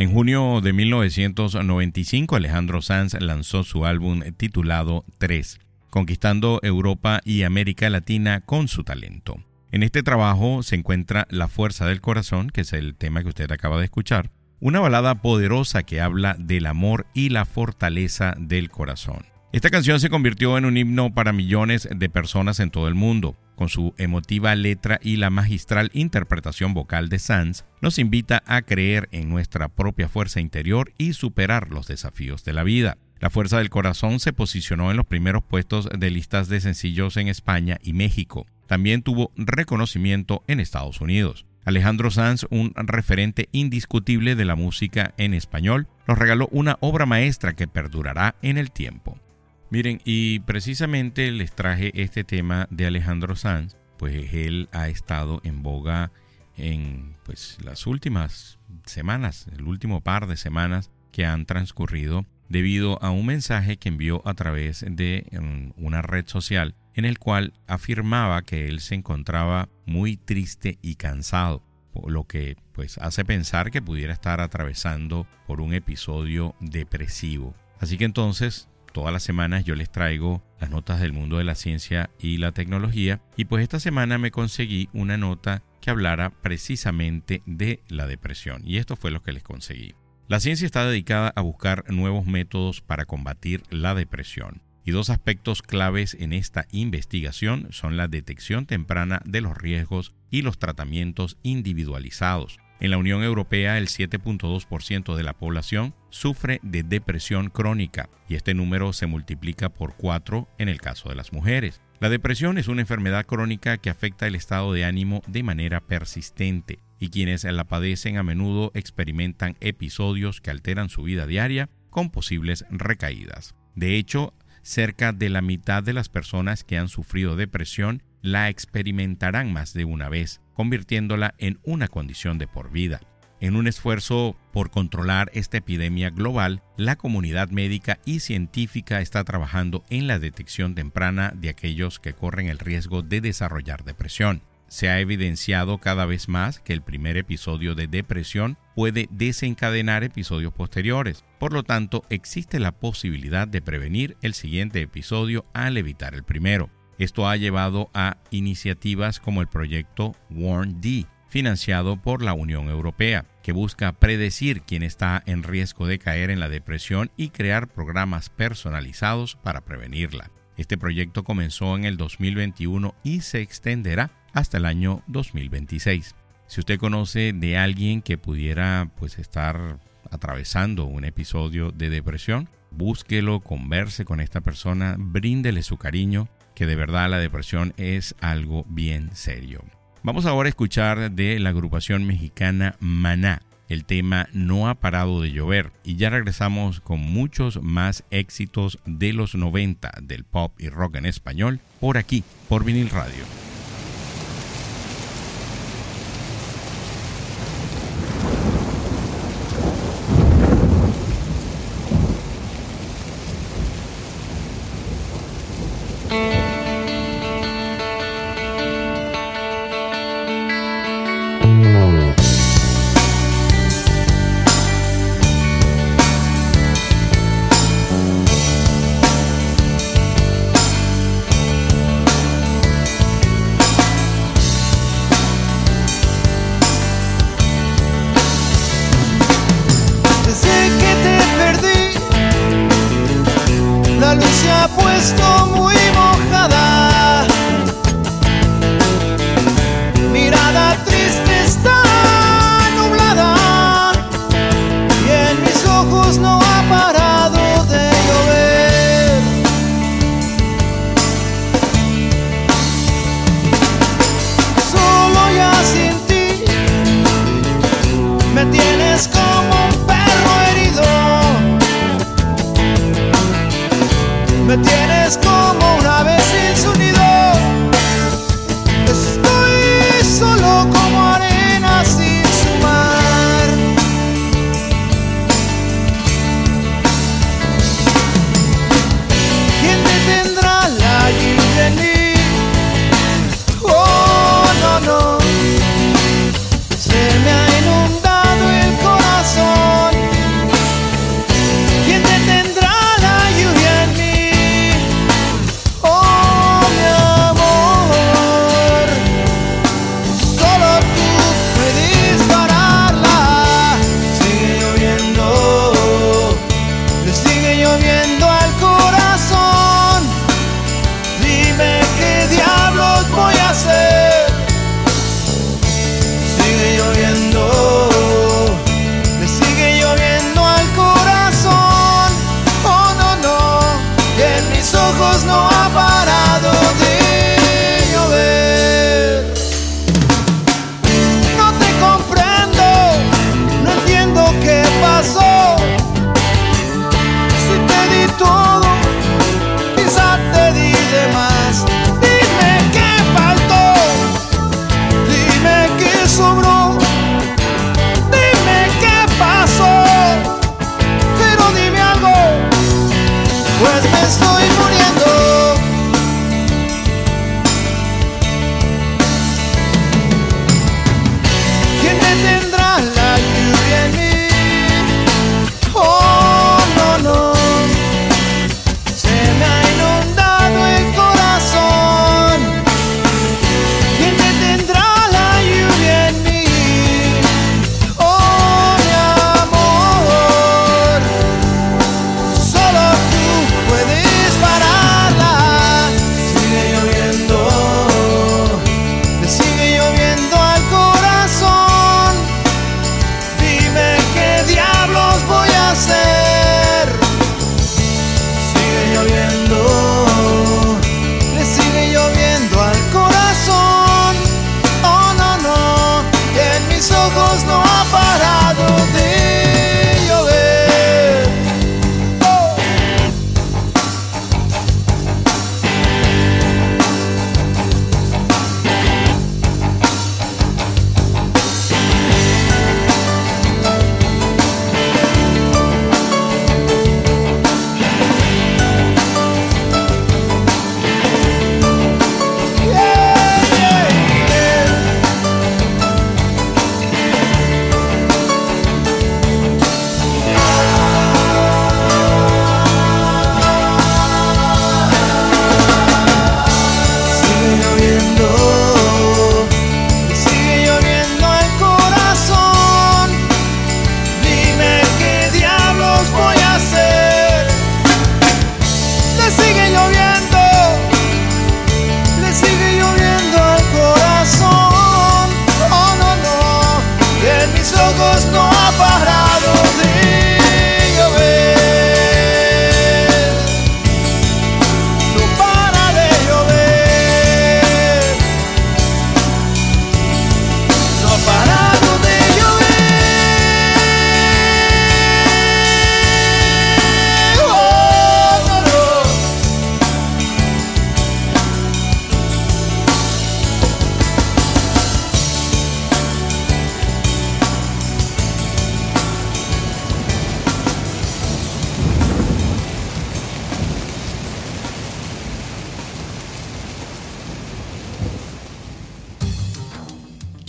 En 0.00 0.12
junio 0.12 0.60
de 0.60 0.72
1995, 0.72 2.34
Alejandro 2.34 2.82
Sanz 2.82 3.14
lanzó 3.20 3.62
su 3.62 3.86
álbum 3.86 4.22
titulado 4.36 5.04
3, 5.18 5.60
conquistando 5.88 6.58
Europa 6.64 7.20
y 7.24 7.44
América 7.44 7.88
Latina 7.90 8.40
con 8.40 8.66
su 8.66 8.82
talento. 8.82 9.36
En 9.72 9.82
este 9.82 10.02
trabajo 10.02 10.62
se 10.62 10.76
encuentra 10.76 11.26
La 11.30 11.48
Fuerza 11.48 11.86
del 11.86 12.02
Corazón, 12.02 12.50
que 12.50 12.60
es 12.60 12.74
el 12.74 12.94
tema 12.94 13.22
que 13.22 13.30
usted 13.30 13.50
acaba 13.50 13.78
de 13.78 13.86
escuchar, 13.86 14.30
una 14.60 14.80
balada 14.80 15.22
poderosa 15.22 15.82
que 15.82 16.02
habla 16.02 16.36
del 16.38 16.66
amor 16.66 17.06
y 17.14 17.30
la 17.30 17.46
fortaleza 17.46 18.34
del 18.38 18.68
corazón. 18.68 19.24
Esta 19.50 19.70
canción 19.70 19.98
se 19.98 20.10
convirtió 20.10 20.58
en 20.58 20.66
un 20.66 20.76
himno 20.76 21.14
para 21.14 21.32
millones 21.32 21.88
de 21.90 22.10
personas 22.10 22.60
en 22.60 22.70
todo 22.70 22.86
el 22.86 22.94
mundo. 22.94 23.34
Con 23.56 23.70
su 23.70 23.94
emotiva 23.96 24.54
letra 24.56 25.00
y 25.02 25.16
la 25.16 25.30
magistral 25.30 25.90
interpretación 25.94 26.74
vocal 26.74 27.08
de 27.08 27.18
Sanz, 27.18 27.64
nos 27.80 27.98
invita 27.98 28.42
a 28.44 28.60
creer 28.60 29.08
en 29.10 29.30
nuestra 29.30 29.68
propia 29.68 30.10
fuerza 30.10 30.40
interior 30.40 30.92
y 30.98 31.14
superar 31.14 31.70
los 31.70 31.86
desafíos 31.86 32.44
de 32.44 32.52
la 32.52 32.62
vida. 32.62 32.98
La 33.20 33.30
Fuerza 33.30 33.56
del 33.56 33.70
Corazón 33.70 34.20
se 34.20 34.34
posicionó 34.34 34.90
en 34.90 34.98
los 34.98 35.06
primeros 35.06 35.42
puestos 35.44 35.88
de 35.88 36.10
listas 36.10 36.48
de 36.48 36.60
sencillos 36.60 37.16
en 37.16 37.28
España 37.28 37.78
y 37.80 37.94
México 37.94 38.46
también 38.72 39.02
tuvo 39.02 39.32
reconocimiento 39.36 40.44
en 40.46 40.58
Estados 40.58 41.02
Unidos. 41.02 41.44
Alejandro 41.66 42.10
Sanz, 42.10 42.46
un 42.48 42.72
referente 42.74 43.50
indiscutible 43.52 44.34
de 44.34 44.46
la 44.46 44.54
música 44.54 45.12
en 45.18 45.34
español, 45.34 45.88
nos 46.08 46.18
regaló 46.18 46.48
una 46.52 46.78
obra 46.80 47.04
maestra 47.04 47.52
que 47.52 47.68
perdurará 47.68 48.34
en 48.40 48.56
el 48.56 48.70
tiempo. 48.70 49.20
Miren, 49.68 50.00
y 50.06 50.40
precisamente 50.40 51.30
les 51.32 51.52
traje 51.52 51.92
este 52.02 52.24
tema 52.24 52.66
de 52.70 52.86
Alejandro 52.86 53.36
Sanz, 53.36 53.76
pues 53.98 54.32
él 54.32 54.70
ha 54.72 54.88
estado 54.88 55.42
en 55.44 55.62
boga 55.62 56.10
en 56.56 57.16
pues 57.24 57.58
las 57.62 57.86
últimas 57.86 58.58
semanas, 58.86 59.48
el 59.54 59.64
último 59.64 60.00
par 60.00 60.26
de 60.26 60.38
semanas 60.38 60.90
que 61.10 61.26
han 61.26 61.44
transcurrido 61.44 62.24
debido 62.48 63.02
a 63.02 63.10
un 63.10 63.26
mensaje 63.26 63.76
que 63.76 63.90
envió 63.90 64.26
a 64.26 64.32
través 64.32 64.82
de 64.88 65.26
mm, 65.30 65.84
una 65.84 66.00
red 66.00 66.26
social 66.26 66.74
en 66.94 67.04
el 67.04 67.18
cual 67.18 67.52
afirmaba 67.66 68.42
que 68.42 68.68
él 68.68 68.80
se 68.80 68.94
encontraba 68.94 69.68
muy 69.86 70.16
triste 70.16 70.78
y 70.82 70.96
cansado, 70.96 71.62
lo 72.06 72.24
que 72.24 72.56
pues 72.72 72.98
hace 72.98 73.24
pensar 73.24 73.70
que 73.70 73.82
pudiera 73.82 74.12
estar 74.12 74.40
atravesando 74.40 75.26
por 75.46 75.60
un 75.60 75.74
episodio 75.74 76.54
depresivo. 76.60 77.54
Así 77.80 77.98
que 77.98 78.04
entonces 78.04 78.68
todas 78.92 79.12
las 79.12 79.22
semanas 79.22 79.64
yo 79.64 79.74
les 79.74 79.90
traigo 79.90 80.42
las 80.60 80.70
notas 80.70 81.00
del 81.00 81.12
mundo 81.12 81.38
de 81.38 81.44
la 81.44 81.54
ciencia 81.54 82.10
y 82.18 82.38
la 82.38 82.52
tecnología 82.52 83.20
y 83.36 83.46
pues 83.46 83.62
esta 83.62 83.80
semana 83.80 84.18
me 84.18 84.30
conseguí 84.30 84.88
una 84.92 85.16
nota 85.16 85.62
que 85.80 85.90
hablara 85.90 86.30
precisamente 86.30 87.42
de 87.46 87.82
la 87.88 88.06
depresión 88.06 88.62
y 88.64 88.78
esto 88.78 88.96
fue 88.96 89.10
lo 89.10 89.22
que 89.22 89.32
les 89.32 89.42
conseguí. 89.42 89.94
La 90.28 90.40
ciencia 90.40 90.66
está 90.66 90.86
dedicada 90.86 91.32
a 91.34 91.40
buscar 91.40 91.90
nuevos 91.90 92.26
métodos 92.26 92.80
para 92.80 93.04
combatir 93.04 93.64
la 93.70 93.94
depresión. 93.94 94.62
Y 94.84 94.90
dos 94.90 95.10
aspectos 95.10 95.62
claves 95.62 96.16
en 96.18 96.32
esta 96.32 96.66
investigación 96.72 97.68
son 97.70 97.96
la 97.96 98.08
detección 98.08 98.66
temprana 98.66 99.22
de 99.24 99.40
los 99.40 99.56
riesgos 99.56 100.14
y 100.30 100.42
los 100.42 100.58
tratamientos 100.58 101.38
individualizados. 101.42 102.58
En 102.80 102.90
la 102.90 102.98
Unión 102.98 103.22
Europea 103.22 103.78
el 103.78 103.86
7.2% 103.86 105.14
de 105.14 105.22
la 105.22 105.34
población 105.34 105.94
sufre 106.10 106.58
de 106.64 106.82
depresión 106.82 107.48
crónica 107.48 108.10
y 108.28 108.34
este 108.34 108.54
número 108.54 108.92
se 108.92 109.06
multiplica 109.06 109.68
por 109.68 109.94
4 109.94 110.48
en 110.58 110.68
el 110.68 110.80
caso 110.80 111.08
de 111.08 111.14
las 111.14 111.32
mujeres. 111.32 111.80
La 112.00 112.08
depresión 112.08 112.58
es 112.58 112.66
una 112.66 112.80
enfermedad 112.80 113.24
crónica 113.24 113.78
que 113.78 113.88
afecta 113.88 114.26
el 114.26 114.34
estado 114.34 114.72
de 114.72 114.84
ánimo 114.84 115.22
de 115.28 115.44
manera 115.44 115.80
persistente 115.80 116.80
y 116.98 117.10
quienes 117.10 117.44
la 117.44 117.62
padecen 117.62 118.16
a 118.16 118.24
menudo 118.24 118.72
experimentan 118.74 119.56
episodios 119.60 120.40
que 120.40 120.50
alteran 120.50 120.88
su 120.88 121.04
vida 121.04 121.28
diaria 121.28 121.70
con 121.90 122.10
posibles 122.10 122.64
recaídas. 122.70 123.54
De 123.76 123.96
hecho, 123.96 124.34
cerca 124.62 125.12
de 125.12 125.28
la 125.28 125.42
mitad 125.42 125.82
de 125.82 125.92
las 125.92 126.08
personas 126.08 126.64
que 126.64 126.78
han 126.78 126.88
sufrido 126.88 127.36
depresión 127.36 128.02
la 128.22 128.48
experimentarán 128.48 129.52
más 129.52 129.74
de 129.74 129.84
una 129.84 130.08
vez, 130.08 130.40
convirtiéndola 130.54 131.34
en 131.38 131.58
una 131.64 131.88
condición 131.88 132.38
de 132.38 132.46
por 132.46 132.70
vida. 132.70 133.00
En 133.40 133.56
un 133.56 133.66
esfuerzo 133.66 134.36
por 134.52 134.70
controlar 134.70 135.30
esta 135.34 135.56
epidemia 135.56 136.10
global, 136.10 136.62
la 136.76 136.94
comunidad 136.94 137.50
médica 137.50 137.98
y 138.04 138.20
científica 138.20 139.00
está 139.00 139.24
trabajando 139.24 139.84
en 139.90 140.06
la 140.06 140.20
detección 140.20 140.76
temprana 140.76 141.32
de 141.34 141.48
aquellos 141.48 141.98
que 141.98 142.12
corren 142.12 142.46
el 142.46 142.60
riesgo 142.60 143.02
de 143.02 143.20
desarrollar 143.20 143.82
depresión 143.82 144.42
se 144.72 144.88
ha 144.88 145.00
evidenciado 145.00 145.76
cada 145.76 146.06
vez 146.06 146.30
más 146.30 146.58
que 146.58 146.72
el 146.72 146.80
primer 146.80 147.18
episodio 147.18 147.74
de 147.74 147.88
depresión 147.88 148.56
puede 148.74 149.06
desencadenar 149.10 150.02
episodios 150.02 150.54
posteriores. 150.54 151.26
Por 151.38 151.52
lo 151.52 151.62
tanto, 151.62 152.04
existe 152.08 152.58
la 152.58 152.72
posibilidad 152.72 153.46
de 153.46 153.60
prevenir 153.60 154.16
el 154.22 154.32
siguiente 154.32 154.80
episodio 154.80 155.44
al 155.52 155.76
evitar 155.76 156.14
el 156.14 156.22
primero. 156.22 156.70
Esto 156.98 157.28
ha 157.28 157.36
llevado 157.36 157.90
a 157.92 158.16
iniciativas 158.30 159.20
como 159.20 159.42
el 159.42 159.46
proyecto 159.46 160.16
Warn 160.30 160.80
D, 160.80 161.04
financiado 161.28 162.00
por 162.00 162.22
la 162.22 162.32
Unión 162.32 162.70
Europea, 162.70 163.26
que 163.42 163.52
busca 163.52 163.92
predecir 163.92 164.62
quién 164.62 164.82
está 164.82 165.22
en 165.26 165.42
riesgo 165.42 165.86
de 165.86 165.98
caer 165.98 166.30
en 166.30 166.40
la 166.40 166.48
depresión 166.48 167.10
y 167.18 167.28
crear 167.28 167.68
programas 167.68 168.30
personalizados 168.30 169.36
para 169.36 169.60
prevenirla. 169.60 170.30
Este 170.56 170.78
proyecto 170.78 171.24
comenzó 171.24 171.76
en 171.76 171.84
el 171.84 171.98
2021 171.98 172.94
y 173.02 173.20
se 173.20 173.42
extenderá 173.42 174.21
hasta 174.32 174.58
el 174.58 174.66
año 174.66 175.02
2026. 175.06 176.14
Si 176.46 176.60
usted 176.60 176.78
conoce 176.78 177.32
de 177.32 177.56
alguien 177.56 178.02
que 178.02 178.18
pudiera 178.18 178.90
pues 178.98 179.18
estar 179.18 179.78
atravesando 180.10 180.84
un 180.84 181.04
episodio 181.04 181.70
de 181.70 181.90
depresión, 181.90 182.48
búsquelo, 182.70 183.40
converse 183.40 184.04
con 184.04 184.20
esta 184.20 184.40
persona, 184.40 184.96
bríndele 184.98 185.62
su 185.62 185.76
cariño, 185.76 186.28
que 186.54 186.66
de 186.66 186.76
verdad 186.76 187.10
la 187.10 187.18
depresión 187.18 187.72
es 187.76 188.14
algo 188.20 188.64
bien 188.68 189.10
serio. 189.14 189.64
Vamos 190.02 190.26
ahora 190.26 190.48
a 190.48 190.50
escuchar 190.50 191.12
de 191.12 191.38
la 191.38 191.50
agrupación 191.50 192.04
mexicana 192.04 192.76
Maná 192.80 193.42
el 193.72 193.84
tema 193.84 194.28
No 194.32 194.68
ha 194.68 194.74
parado 194.74 195.22
de 195.22 195.32
llover 195.32 195.72
y 195.82 195.96
ya 195.96 196.10
regresamos 196.10 196.80
con 196.80 197.00
muchos 197.00 197.62
más 197.62 198.04
éxitos 198.10 198.78
de 198.84 199.12
los 199.12 199.34
90 199.34 199.92
del 200.02 200.24
pop 200.24 200.52
y 200.58 200.68
rock 200.68 200.96
en 200.96 201.06
español 201.06 201.60
por 201.80 201.96
aquí, 201.96 202.22
por 202.48 202.64
vinil 202.64 202.90
radio. 202.90 203.51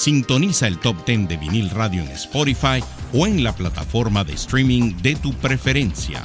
Sintoniza 0.00 0.66
el 0.66 0.78
Top 0.78 1.04
10 1.04 1.28
de 1.28 1.36
Vinil 1.36 1.68
Radio 1.68 2.00
en 2.00 2.08
Spotify 2.08 2.82
o 3.12 3.26
en 3.26 3.44
la 3.44 3.54
plataforma 3.54 4.24
de 4.24 4.32
streaming 4.32 4.96
de 5.02 5.14
tu 5.14 5.34
preferencia. 5.34 6.24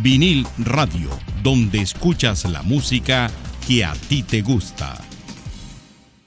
Vinil 0.00 0.46
Radio, 0.58 1.10
donde 1.42 1.80
escuchas 1.80 2.44
la 2.44 2.62
música 2.62 3.28
que 3.66 3.84
a 3.84 3.94
ti 3.94 4.22
te 4.22 4.42
gusta. 4.42 4.96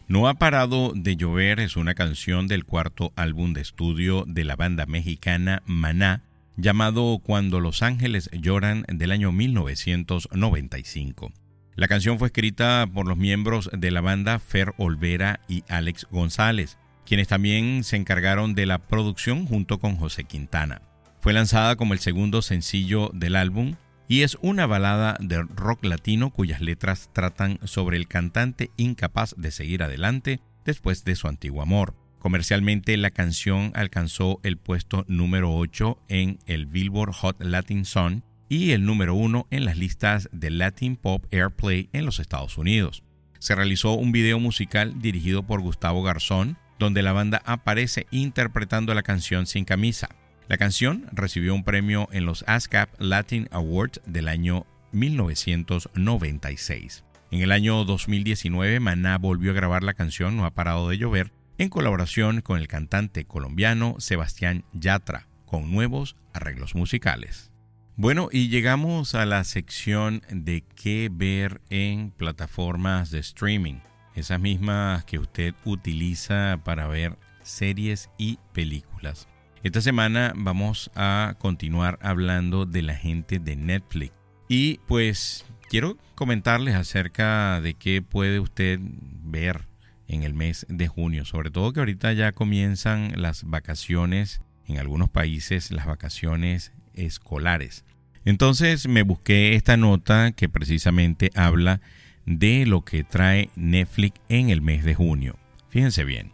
No 0.09 0.27
ha 0.27 0.33
parado 0.33 0.91
de 0.93 1.15
llover 1.15 1.61
es 1.61 1.77
una 1.77 1.93
canción 1.93 2.49
del 2.49 2.65
cuarto 2.65 3.13
álbum 3.15 3.53
de 3.53 3.61
estudio 3.61 4.25
de 4.27 4.43
la 4.43 4.57
banda 4.57 4.85
mexicana 4.85 5.63
Maná, 5.65 6.23
llamado 6.57 7.21
Cuando 7.23 7.61
los 7.61 7.81
ángeles 7.81 8.29
lloran 8.33 8.83
del 8.89 9.13
año 9.13 9.31
1995. 9.31 11.31
La 11.75 11.87
canción 11.87 12.19
fue 12.19 12.27
escrita 12.27 12.87
por 12.93 13.07
los 13.07 13.17
miembros 13.17 13.69
de 13.73 13.89
la 13.89 14.01
banda 14.01 14.37
Fer 14.37 14.73
Olvera 14.77 15.39
y 15.47 15.63
Alex 15.69 16.07
González, 16.11 16.77
quienes 17.05 17.27
también 17.27 17.83
se 17.83 17.95
encargaron 17.95 18.53
de 18.53 18.67
la 18.67 18.77
producción 18.77 19.47
junto 19.47 19.79
con 19.79 19.95
José 19.95 20.23
Quintana. 20.25 20.83
Fue 21.19 21.33
lanzada 21.33 21.75
como 21.75 21.93
el 21.93 21.99
segundo 21.99 22.43
sencillo 22.43 23.09
del 23.13 23.35
álbum 23.35 23.75
y 24.07 24.21
es 24.21 24.37
una 24.41 24.67
balada 24.67 25.17
de 25.19 25.41
rock 25.41 25.85
latino 25.85 26.29
cuyas 26.29 26.61
letras 26.61 27.09
tratan 27.11 27.59
sobre 27.63 27.97
el 27.97 28.07
cantante 28.07 28.69
incapaz 28.77 29.33
de 29.37 29.49
seguir 29.49 29.81
adelante 29.81 30.41
después 30.65 31.03
de 31.05 31.15
su 31.15 31.27
antiguo 31.27 31.63
amor. 31.63 31.95
Comercialmente 32.19 32.95
la 32.97 33.09
canción 33.09 33.71
alcanzó 33.73 34.39
el 34.43 34.57
puesto 34.57 35.05
número 35.07 35.55
8 35.55 35.97
en 36.07 36.39
el 36.45 36.67
Billboard 36.67 37.13
Hot 37.13 37.41
Latin 37.41 37.83
Song 37.83 38.21
y 38.53 38.71
el 38.73 38.85
número 38.85 39.15
1 39.15 39.47
en 39.49 39.65
las 39.65 39.77
listas 39.77 40.29
de 40.31 40.51
Latin 40.51 40.95
Pop 40.95 41.25
Airplay 41.31 41.89
en 41.91 42.05
los 42.05 42.19
Estados 42.19 42.59
Unidos. 42.59 43.01
Se 43.39 43.55
realizó 43.55 43.93
un 43.93 44.11
video 44.11 44.39
musical 44.39 45.01
dirigido 45.01 45.41
por 45.41 45.59
Gustavo 45.59 46.03
Garzón, 46.03 46.59
donde 46.77 47.01
la 47.01 47.13
banda 47.13 47.41
aparece 47.45 48.05
interpretando 48.11 48.93
la 48.93 49.01
canción 49.01 49.47
sin 49.47 49.65
camisa. 49.65 50.09
La 50.47 50.57
canción 50.57 51.07
recibió 51.13 51.55
un 51.55 51.63
premio 51.63 52.07
en 52.11 52.27
los 52.27 52.43
ASCAP 52.45 52.91
Latin 52.99 53.47
Awards 53.49 54.01
del 54.05 54.27
año 54.27 54.67
1996. 54.91 57.05
En 57.31 57.41
el 57.41 57.51
año 57.51 57.83
2019, 57.85 58.79
Maná 58.79 59.17
volvió 59.17 59.49
a 59.49 59.55
grabar 59.55 59.81
la 59.81 59.95
canción 59.95 60.37
No 60.37 60.45
ha 60.45 60.51
parado 60.51 60.89
de 60.89 60.99
llover 60.99 61.31
en 61.57 61.69
colaboración 61.69 62.41
con 62.41 62.59
el 62.59 62.67
cantante 62.67 63.25
colombiano 63.25 63.95
Sebastián 63.97 64.63
Yatra, 64.73 65.27
con 65.47 65.71
nuevos 65.71 66.17
arreglos 66.33 66.75
musicales. 66.75 67.52
Bueno, 67.95 68.29
y 68.31 68.49
llegamos 68.49 69.13
a 69.13 69.23
la 69.27 69.43
sección 69.43 70.23
de 70.31 70.63
qué 70.75 71.09
ver 71.11 71.61
en 71.69 72.09
plataformas 72.09 73.11
de 73.11 73.19
streaming, 73.19 73.81
esas 74.15 74.39
mismas 74.39 75.05
que 75.05 75.19
usted 75.19 75.53
utiliza 75.63 76.59
para 76.65 76.87
ver 76.87 77.19
series 77.43 78.09
y 78.17 78.39
películas. 78.51 79.27
Esta 79.61 79.79
semana 79.79 80.33
vamos 80.35 80.89
a 80.95 81.35
continuar 81.37 81.99
hablando 82.01 82.65
de 82.65 82.81
la 82.81 82.95
gente 82.95 83.37
de 83.37 83.55
Netflix. 83.55 84.11
Y 84.47 84.79
pues 84.87 85.45
quiero 85.69 85.95
comentarles 86.15 86.73
acerca 86.73 87.61
de 87.61 87.75
qué 87.75 88.01
puede 88.01 88.39
usted 88.39 88.79
ver 88.81 89.67
en 90.07 90.23
el 90.23 90.33
mes 90.33 90.65
de 90.67 90.87
junio. 90.87 91.25
Sobre 91.25 91.51
todo 91.51 91.71
que 91.73 91.79
ahorita 91.79 92.11
ya 92.13 92.31
comienzan 92.31 93.21
las 93.21 93.43
vacaciones, 93.43 94.41
en 94.65 94.79
algunos 94.79 95.11
países 95.11 95.69
las 95.69 95.85
vacaciones 95.85 96.73
escolares. 96.95 97.85
Entonces 98.25 98.87
me 98.87 99.03
busqué 99.03 99.55
esta 99.55 99.77
nota 99.77 100.31
que 100.31 100.49
precisamente 100.49 101.31
habla 101.35 101.81
de 102.25 102.65
lo 102.65 102.85
que 102.85 103.03
trae 103.03 103.49
Netflix 103.55 104.19
en 104.29 104.49
el 104.49 104.61
mes 104.61 104.83
de 104.83 104.95
junio. 104.95 105.37
Fíjense 105.69 106.03
bien. 106.03 106.31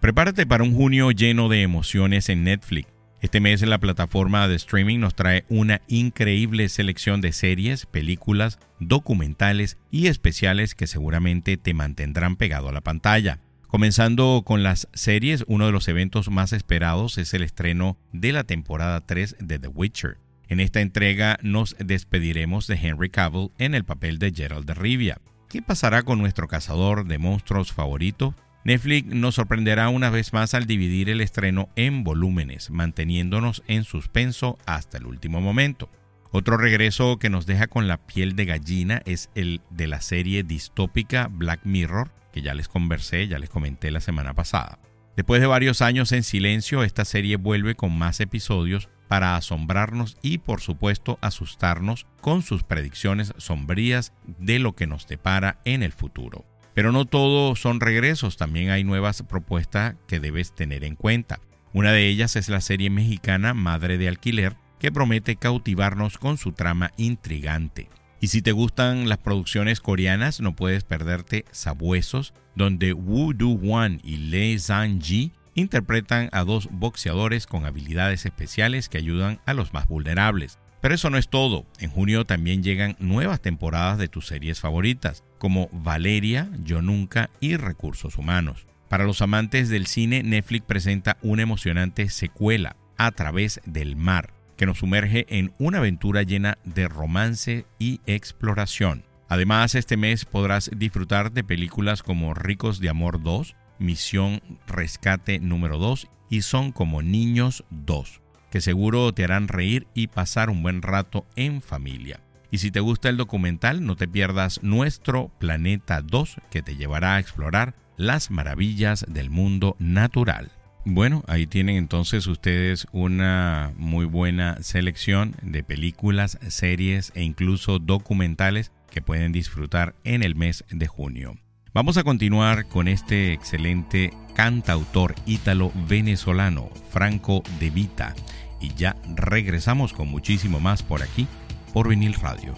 Prepárate 0.00 0.46
para 0.46 0.64
un 0.64 0.74
junio 0.74 1.10
lleno 1.10 1.48
de 1.48 1.62
emociones 1.62 2.28
en 2.28 2.44
Netflix. 2.44 2.88
Este 3.20 3.40
mes 3.40 3.60
la 3.60 3.78
plataforma 3.78 4.48
de 4.48 4.56
streaming 4.56 4.98
nos 4.98 5.14
trae 5.14 5.44
una 5.50 5.82
increíble 5.88 6.70
selección 6.70 7.20
de 7.20 7.32
series, 7.32 7.84
películas, 7.84 8.58
documentales 8.78 9.76
y 9.90 10.06
especiales 10.06 10.74
que 10.74 10.86
seguramente 10.86 11.58
te 11.58 11.74
mantendrán 11.74 12.36
pegado 12.36 12.70
a 12.70 12.72
la 12.72 12.80
pantalla. 12.80 13.40
Comenzando 13.70 14.42
con 14.44 14.64
las 14.64 14.88
series, 14.94 15.44
uno 15.46 15.66
de 15.66 15.70
los 15.70 15.86
eventos 15.86 16.28
más 16.28 16.52
esperados 16.52 17.18
es 17.18 17.34
el 17.34 17.44
estreno 17.44 17.96
de 18.12 18.32
la 18.32 18.42
temporada 18.42 19.00
3 19.06 19.36
de 19.38 19.60
The 19.60 19.68
Witcher. 19.68 20.18
En 20.48 20.58
esta 20.58 20.80
entrega 20.80 21.38
nos 21.42 21.76
despediremos 21.78 22.66
de 22.66 22.74
Henry 22.74 23.10
Cavill 23.10 23.52
en 23.58 23.76
el 23.76 23.84
papel 23.84 24.18
de 24.18 24.32
Gerald 24.34 24.66
de 24.66 24.74
Rivia. 24.74 25.20
¿Qué 25.48 25.62
pasará 25.62 26.02
con 26.02 26.18
nuestro 26.18 26.48
cazador 26.48 27.06
de 27.06 27.18
monstruos 27.18 27.72
favorito? 27.72 28.34
Netflix 28.64 29.06
nos 29.06 29.36
sorprenderá 29.36 29.88
una 29.88 30.10
vez 30.10 30.32
más 30.32 30.52
al 30.54 30.66
dividir 30.66 31.08
el 31.08 31.20
estreno 31.20 31.68
en 31.76 32.02
volúmenes, 32.02 32.70
manteniéndonos 32.70 33.62
en 33.68 33.84
suspenso 33.84 34.58
hasta 34.66 34.98
el 34.98 35.06
último 35.06 35.40
momento. 35.40 35.88
Otro 36.32 36.56
regreso 36.56 37.20
que 37.20 37.30
nos 37.30 37.46
deja 37.46 37.68
con 37.68 37.86
la 37.86 37.98
piel 37.98 38.34
de 38.34 38.46
gallina 38.46 39.00
es 39.04 39.30
el 39.36 39.60
de 39.70 39.86
la 39.86 40.00
serie 40.00 40.42
distópica 40.42 41.28
Black 41.30 41.60
Mirror, 41.62 42.10
que 42.32 42.42
ya 42.42 42.54
les 42.54 42.68
conversé, 42.68 43.28
ya 43.28 43.38
les 43.38 43.50
comenté 43.50 43.90
la 43.90 44.00
semana 44.00 44.34
pasada. 44.34 44.78
Después 45.16 45.40
de 45.40 45.46
varios 45.46 45.82
años 45.82 46.12
en 46.12 46.22
silencio, 46.22 46.82
esta 46.82 47.04
serie 47.04 47.36
vuelve 47.36 47.74
con 47.74 47.96
más 47.96 48.20
episodios 48.20 48.88
para 49.08 49.36
asombrarnos 49.36 50.16
y 50.22 50.38
por 50.38 50.60
supuesto 50.60 51.18
asustarnos 51.20 52.06
con 52.20 52.42
sus 52.42 52.62
predicciones 52.62 53.34
sombrías 53.36 54.12
de 54.38 54.60
lo 54.60 54.74
que 54.76 54.86
nos 54.86 55.08
depara 55.08 55.60
en 55.64 55.82
el 55.82 55.92
futuro. 55.92 56.46
Pero 56.74 56.92
no 56.92 57.04
todo 57.04 57.56
son 57.56 57.80
regresos, 57.80 58.36
también 58.36 58.70
hay 58.70 58.84
nuevas 58.84 59.22
propuestas 59.22 59.96
que 60.06 60.20
debes 60.20 60.54
tener 60.54 60.84
en 60.84 60.94
cuenta. 60.94 61.40
Una 61.72 61.92
de 61.92 62.06
ellas 62.06 62.36
es 62.36 62.48
la 62.48 62.60
serie 62.60 62.88
mexicana 62.88 63.52
Madre 63.52 63.98
de 63.98 64.08
Alquiler, 64.08 64.56
que 64.78 64.92
promete 64.92 65.36
cautivarnos 65.36 66.16
con 66.16 66.38
su 66.38 66.52
trama 66.52 66.92
intrigante. 66.96 67.90
Y 68.20 68.28
si 68.28 68.42
te 68.42 68.52
gustan 68.52 69.08
las 69.08 69.18
producciones 69.18 69.80
coreanas, 69.80 70.40
no 70.40 70.54
puedes 70.54 70.84
perderte 70.84 71.46
Sabuesos, 71.52 72.34
donde 72.54 72.92
Woo 72.92 73.32
Do-won 73.32 74.00
y 74.04 74.16
Lee 74.18 74.56
Zhang-ji 74.58 75.32
interpretan 75.54 76.28
a 76.32 76.44
dos 76.44 76.68
boxeadores 76.70 77.46
con 77.46 77.64
habilidades 77.64 78.26
especiales 78.26 78.88
que 78.88 78.98
ayudan 78.98 79.40
a 79.46 79.54
los 79.54 79.72
más 79.72 79.88
vulnerables. 79.88 80.58
Pero 80.80 80.94
eso 80.94 81.10
no 81.10 81.18
es 81.18 81.28
todo. 81.28 81.66
En 81.78 81.90
junio 81.90 82.24
también 82.24 82.62
llegan 82.62 82.96
nuevas 82.98 83.40
temporadas 83.40 83.98
de 83.98 84.08
tus 84.08 84.26
series 84.26 84.60
favoritas, 84.60 85.24
como 85.38 85.68
Valeria, 85.72 86.50
Yo 86.62 86.82
Nunca 86.82 87.30
y 87.40 87.56
Recursos 87.56 88.16
Humanos. 88.16 88.66
Para 88.88 89.04
los 89.04 89.22
amantes 89.22 89.68
del 89.68 89.86
cine, 89.86 90.22
Netflix 90.22 90.66
presenta 90.66 91.16
una 91.22 91.42
emocionante 91.42 92.08
secuela, 92.10 92.76
A 92.96 93.12
través 93.12 93.62
del 93.64 93.96
mar, 93.96 94.34
que 94.60 94.66
nos 94.66 94.80
sumerge 94.80 95.24
en 95.30 95.54
una 95.58 95.78
aventura 95.78 96.22
llena 96.22 96.58
de 96.64 96.86
romance 96.86 97.64
y 97.78 98.02
exploración. 98.04 99.06
Además, 99.26 99.74
este 99.74 99.96
mes 99.96 100.26
podrás 100.26 100.70
disfrutar 100.76 101.32
de 101.32 101.42
películas 101.42 102.02
como 102.02 102.34
Ricos 102.34 102.78
de 102.78 102.90
Amor 102.90 103.22
2, 103.22 103.56
Misión 103.78 104.42
Rescate 104.66 105.38
número 105.38 105.78
2 105.78 106.08
y 106.28 106.42
Son 106.42 106.72
como 106.72 107.00
Niños 107.00 107.64
2. 107.70 108.20
que 108.50 108.60
seguro 108.60 109.14
te 109.14 109.24
harán 109.24 109.48
reír 109.48 109.86
y 109.94 110.08
pasar 110.08 110.50
un 110.50 110.62
buen 110.62 110.82
rato 110.82 111.24
en 111.36 111.62
familia. 111.62 112.20
Y 112.50 112.58
si 112.58 112.70
te 112.70 112.80
gusta 112.80 113.08
el 113.08 113.16
documental, 113.16 113.86
no 113.86 113.96
te 113.96 114.08
pierdas 114.08 114.62
Nuestro 114.62 115.30
Planeta 115.38 116.02
2, 116.02 116.36
que 116.50 116.60
te 116.60 116.76
llevará 116.76 117.14
a 117.14 117.18
explorar 117.18 117.76
las 117.96 118.30
maravillas 118.30 119.06
del 119.08 119.30
mundo 119.30 119.74
natural. 119.78 120.50
Bueno, 120.84 121.22
ahí 121.28 121.46
tienen 121.46 121.76
entonces 121.76 122.26
ustedes 122.26 122.86
una 122.90 123.72
muy 123.76 124.06
buena 124.06 124.62
selección 124.62 125.36
de 125.42 125.62
películas, 125.62 126.38
series 126.48 127.12
e 127.14 127.22
incluso 127.22 127.78
documentales 127.78 128.72
que 128.90 129.02
pueden 129.02 129.30
disfrutar 129.30 129.94
en 130.04 130.22
el 130.22 130.34
mes 130.34 130.64
de 130.70 130.86
junio. 130.86 131.36
Vamos 131.74 131.98
a 131.98 132.02
continuar 132.02 132.66
con 132.66 132.88
este 132.88 133.32
excelente 133.32 134.12
cantautor 134.34 135.14
ítalo-venezolano, 135.26 136.70
Franco 136.90 137.42
De 137.60 137.70
Vita, 137.70 138.14
y 138.60 138.74
ya 138.74 138.96
regresamos 139.14 139.92
con 139.92 140.08
muchísimo 140.08 140.60
más 140.60 140.82
por 140.82 141.02
aquí, 141.02 141.26
por 141.72 141.88
Vinil 141.88 142.14
Radio. 142.14 142.54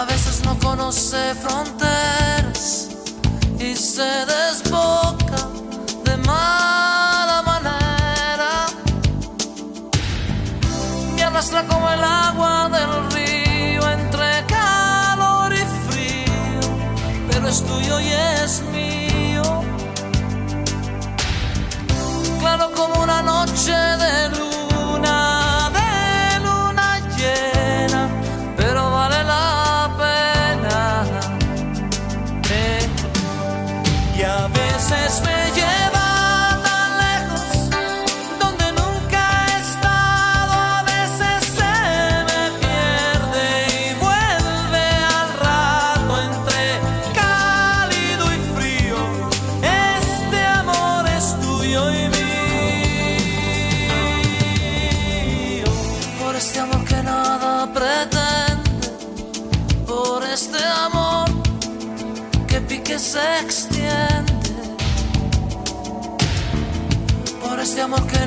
A 0.00 0.04
veces 0.06 0.42
no 0.46 0.58
conoce 0.58 1.34
fronteras 1.34 2.88
y 3.58 3.76
se 3.76 4.10
desboca 4.34 5.42
de 6.04 6.16
mala 6.26 7.42
manera, 7.42 8.66
me 11.14 11.22
arrastra 11.22 11.66
como 11.66 11.90
el 11.90 12.02
agua 12.02 12.70
del 12.72 12.99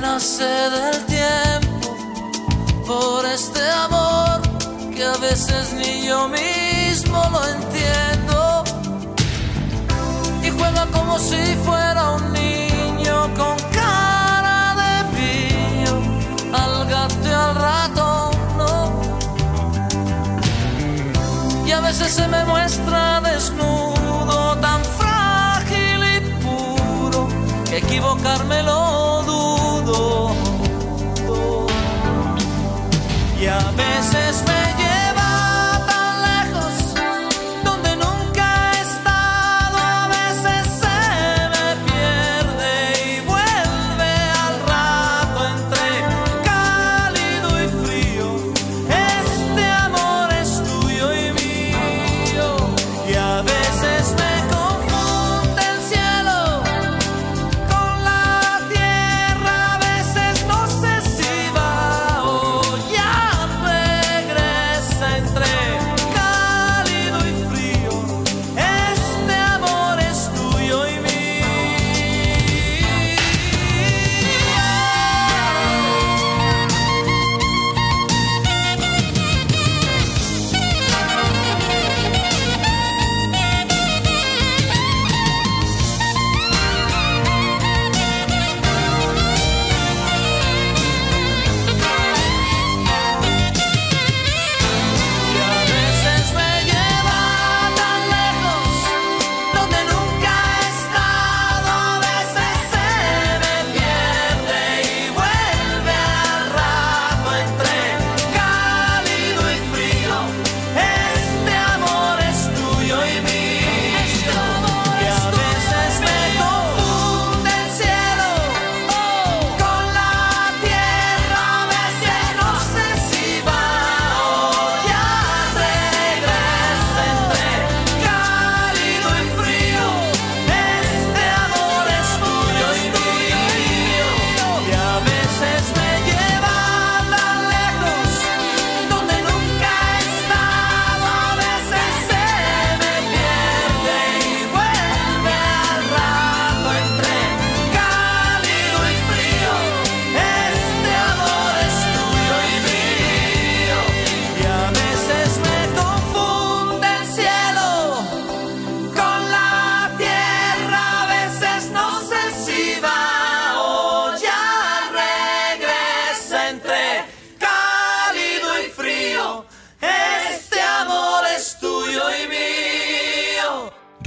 que 0.04 0.10
nace 0.10 0.44
del 0.44 1.06
tiempo, 1.06 1.96
por 2.86 3.26
este 3.26 3.62
amor 3.86 4.42
que 4.94 5.04
a 5.04 5.18
veces 5.18 5.74
ni 5.74 6.06
yo 6.06 6.28
mismo 6.28 7.24
lo 7.32 7.42
entiendo. 7.48 8.64
Y 10.42 10.50
juega 10.50 10.86
como 10.88 11.18
si 11.18 11.42
fuera 11.66 12.12
un 12.12 12.34
niño 12.34 13.34
con 13.38 13.56
cara 13.72 14.76
de 14.82 14.94
pío, 15.16 15.96
al 16.54 16.88
gato 16.88 17.38
al 17.46 17.56
ratón, 17.56 18.34
y 21.66 21.72
a 21.72 21.80
veces 21.80 22.12
se 22.14 22.28
me 22.28 22.44
muestra 22.46 23.22
desnudo, 23.22 24.58
tan 24.58 24.84
frágil 25.00 26.00
y 26.16 26.20
puro, 26.44 27.28
que 27.70 27.78
equivocarme 27.78 28.64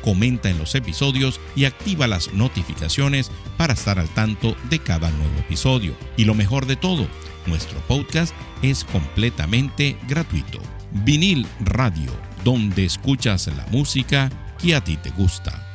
comenta 0.00 0.50
en 0.50 0.58
los 0.58 0.74
episodios 0.74 1.40
y 1.56 1.64
activa 1.64 2.06
las 2.06 2.32
notificaciones 2.32 3.30
para 3.56 3.74
estar 3.74 3.98
al 3.98 4.08
tanto 4.08 4.56
de 4.68 4.78
cada 4.78 5.10
nuevo 5.10 5.38
episodio. 5.38 5.94
Y 6.16 6.24
lo 6.24 6.34
mejor 6.34 6.66
de 6.66 6.76
todo, 6.76 7.06
nuestro 7.46 7.78
podcast 7.80 8.34
es 8.62 8.84
completamente 8.84 9.96
gratuito. 10.08 10.60
Vinil 11.04 11.46
Radio, 11.60 12.10
donde 12.44 12.84
escuchas 12.84 13.46
la 13.48 13.66
música 13.70 14.30
que 14.58 14.74
a 14.74 14.82
ti 14.82 14.96
te 14.96 15.10
gusta. 15.10 15.66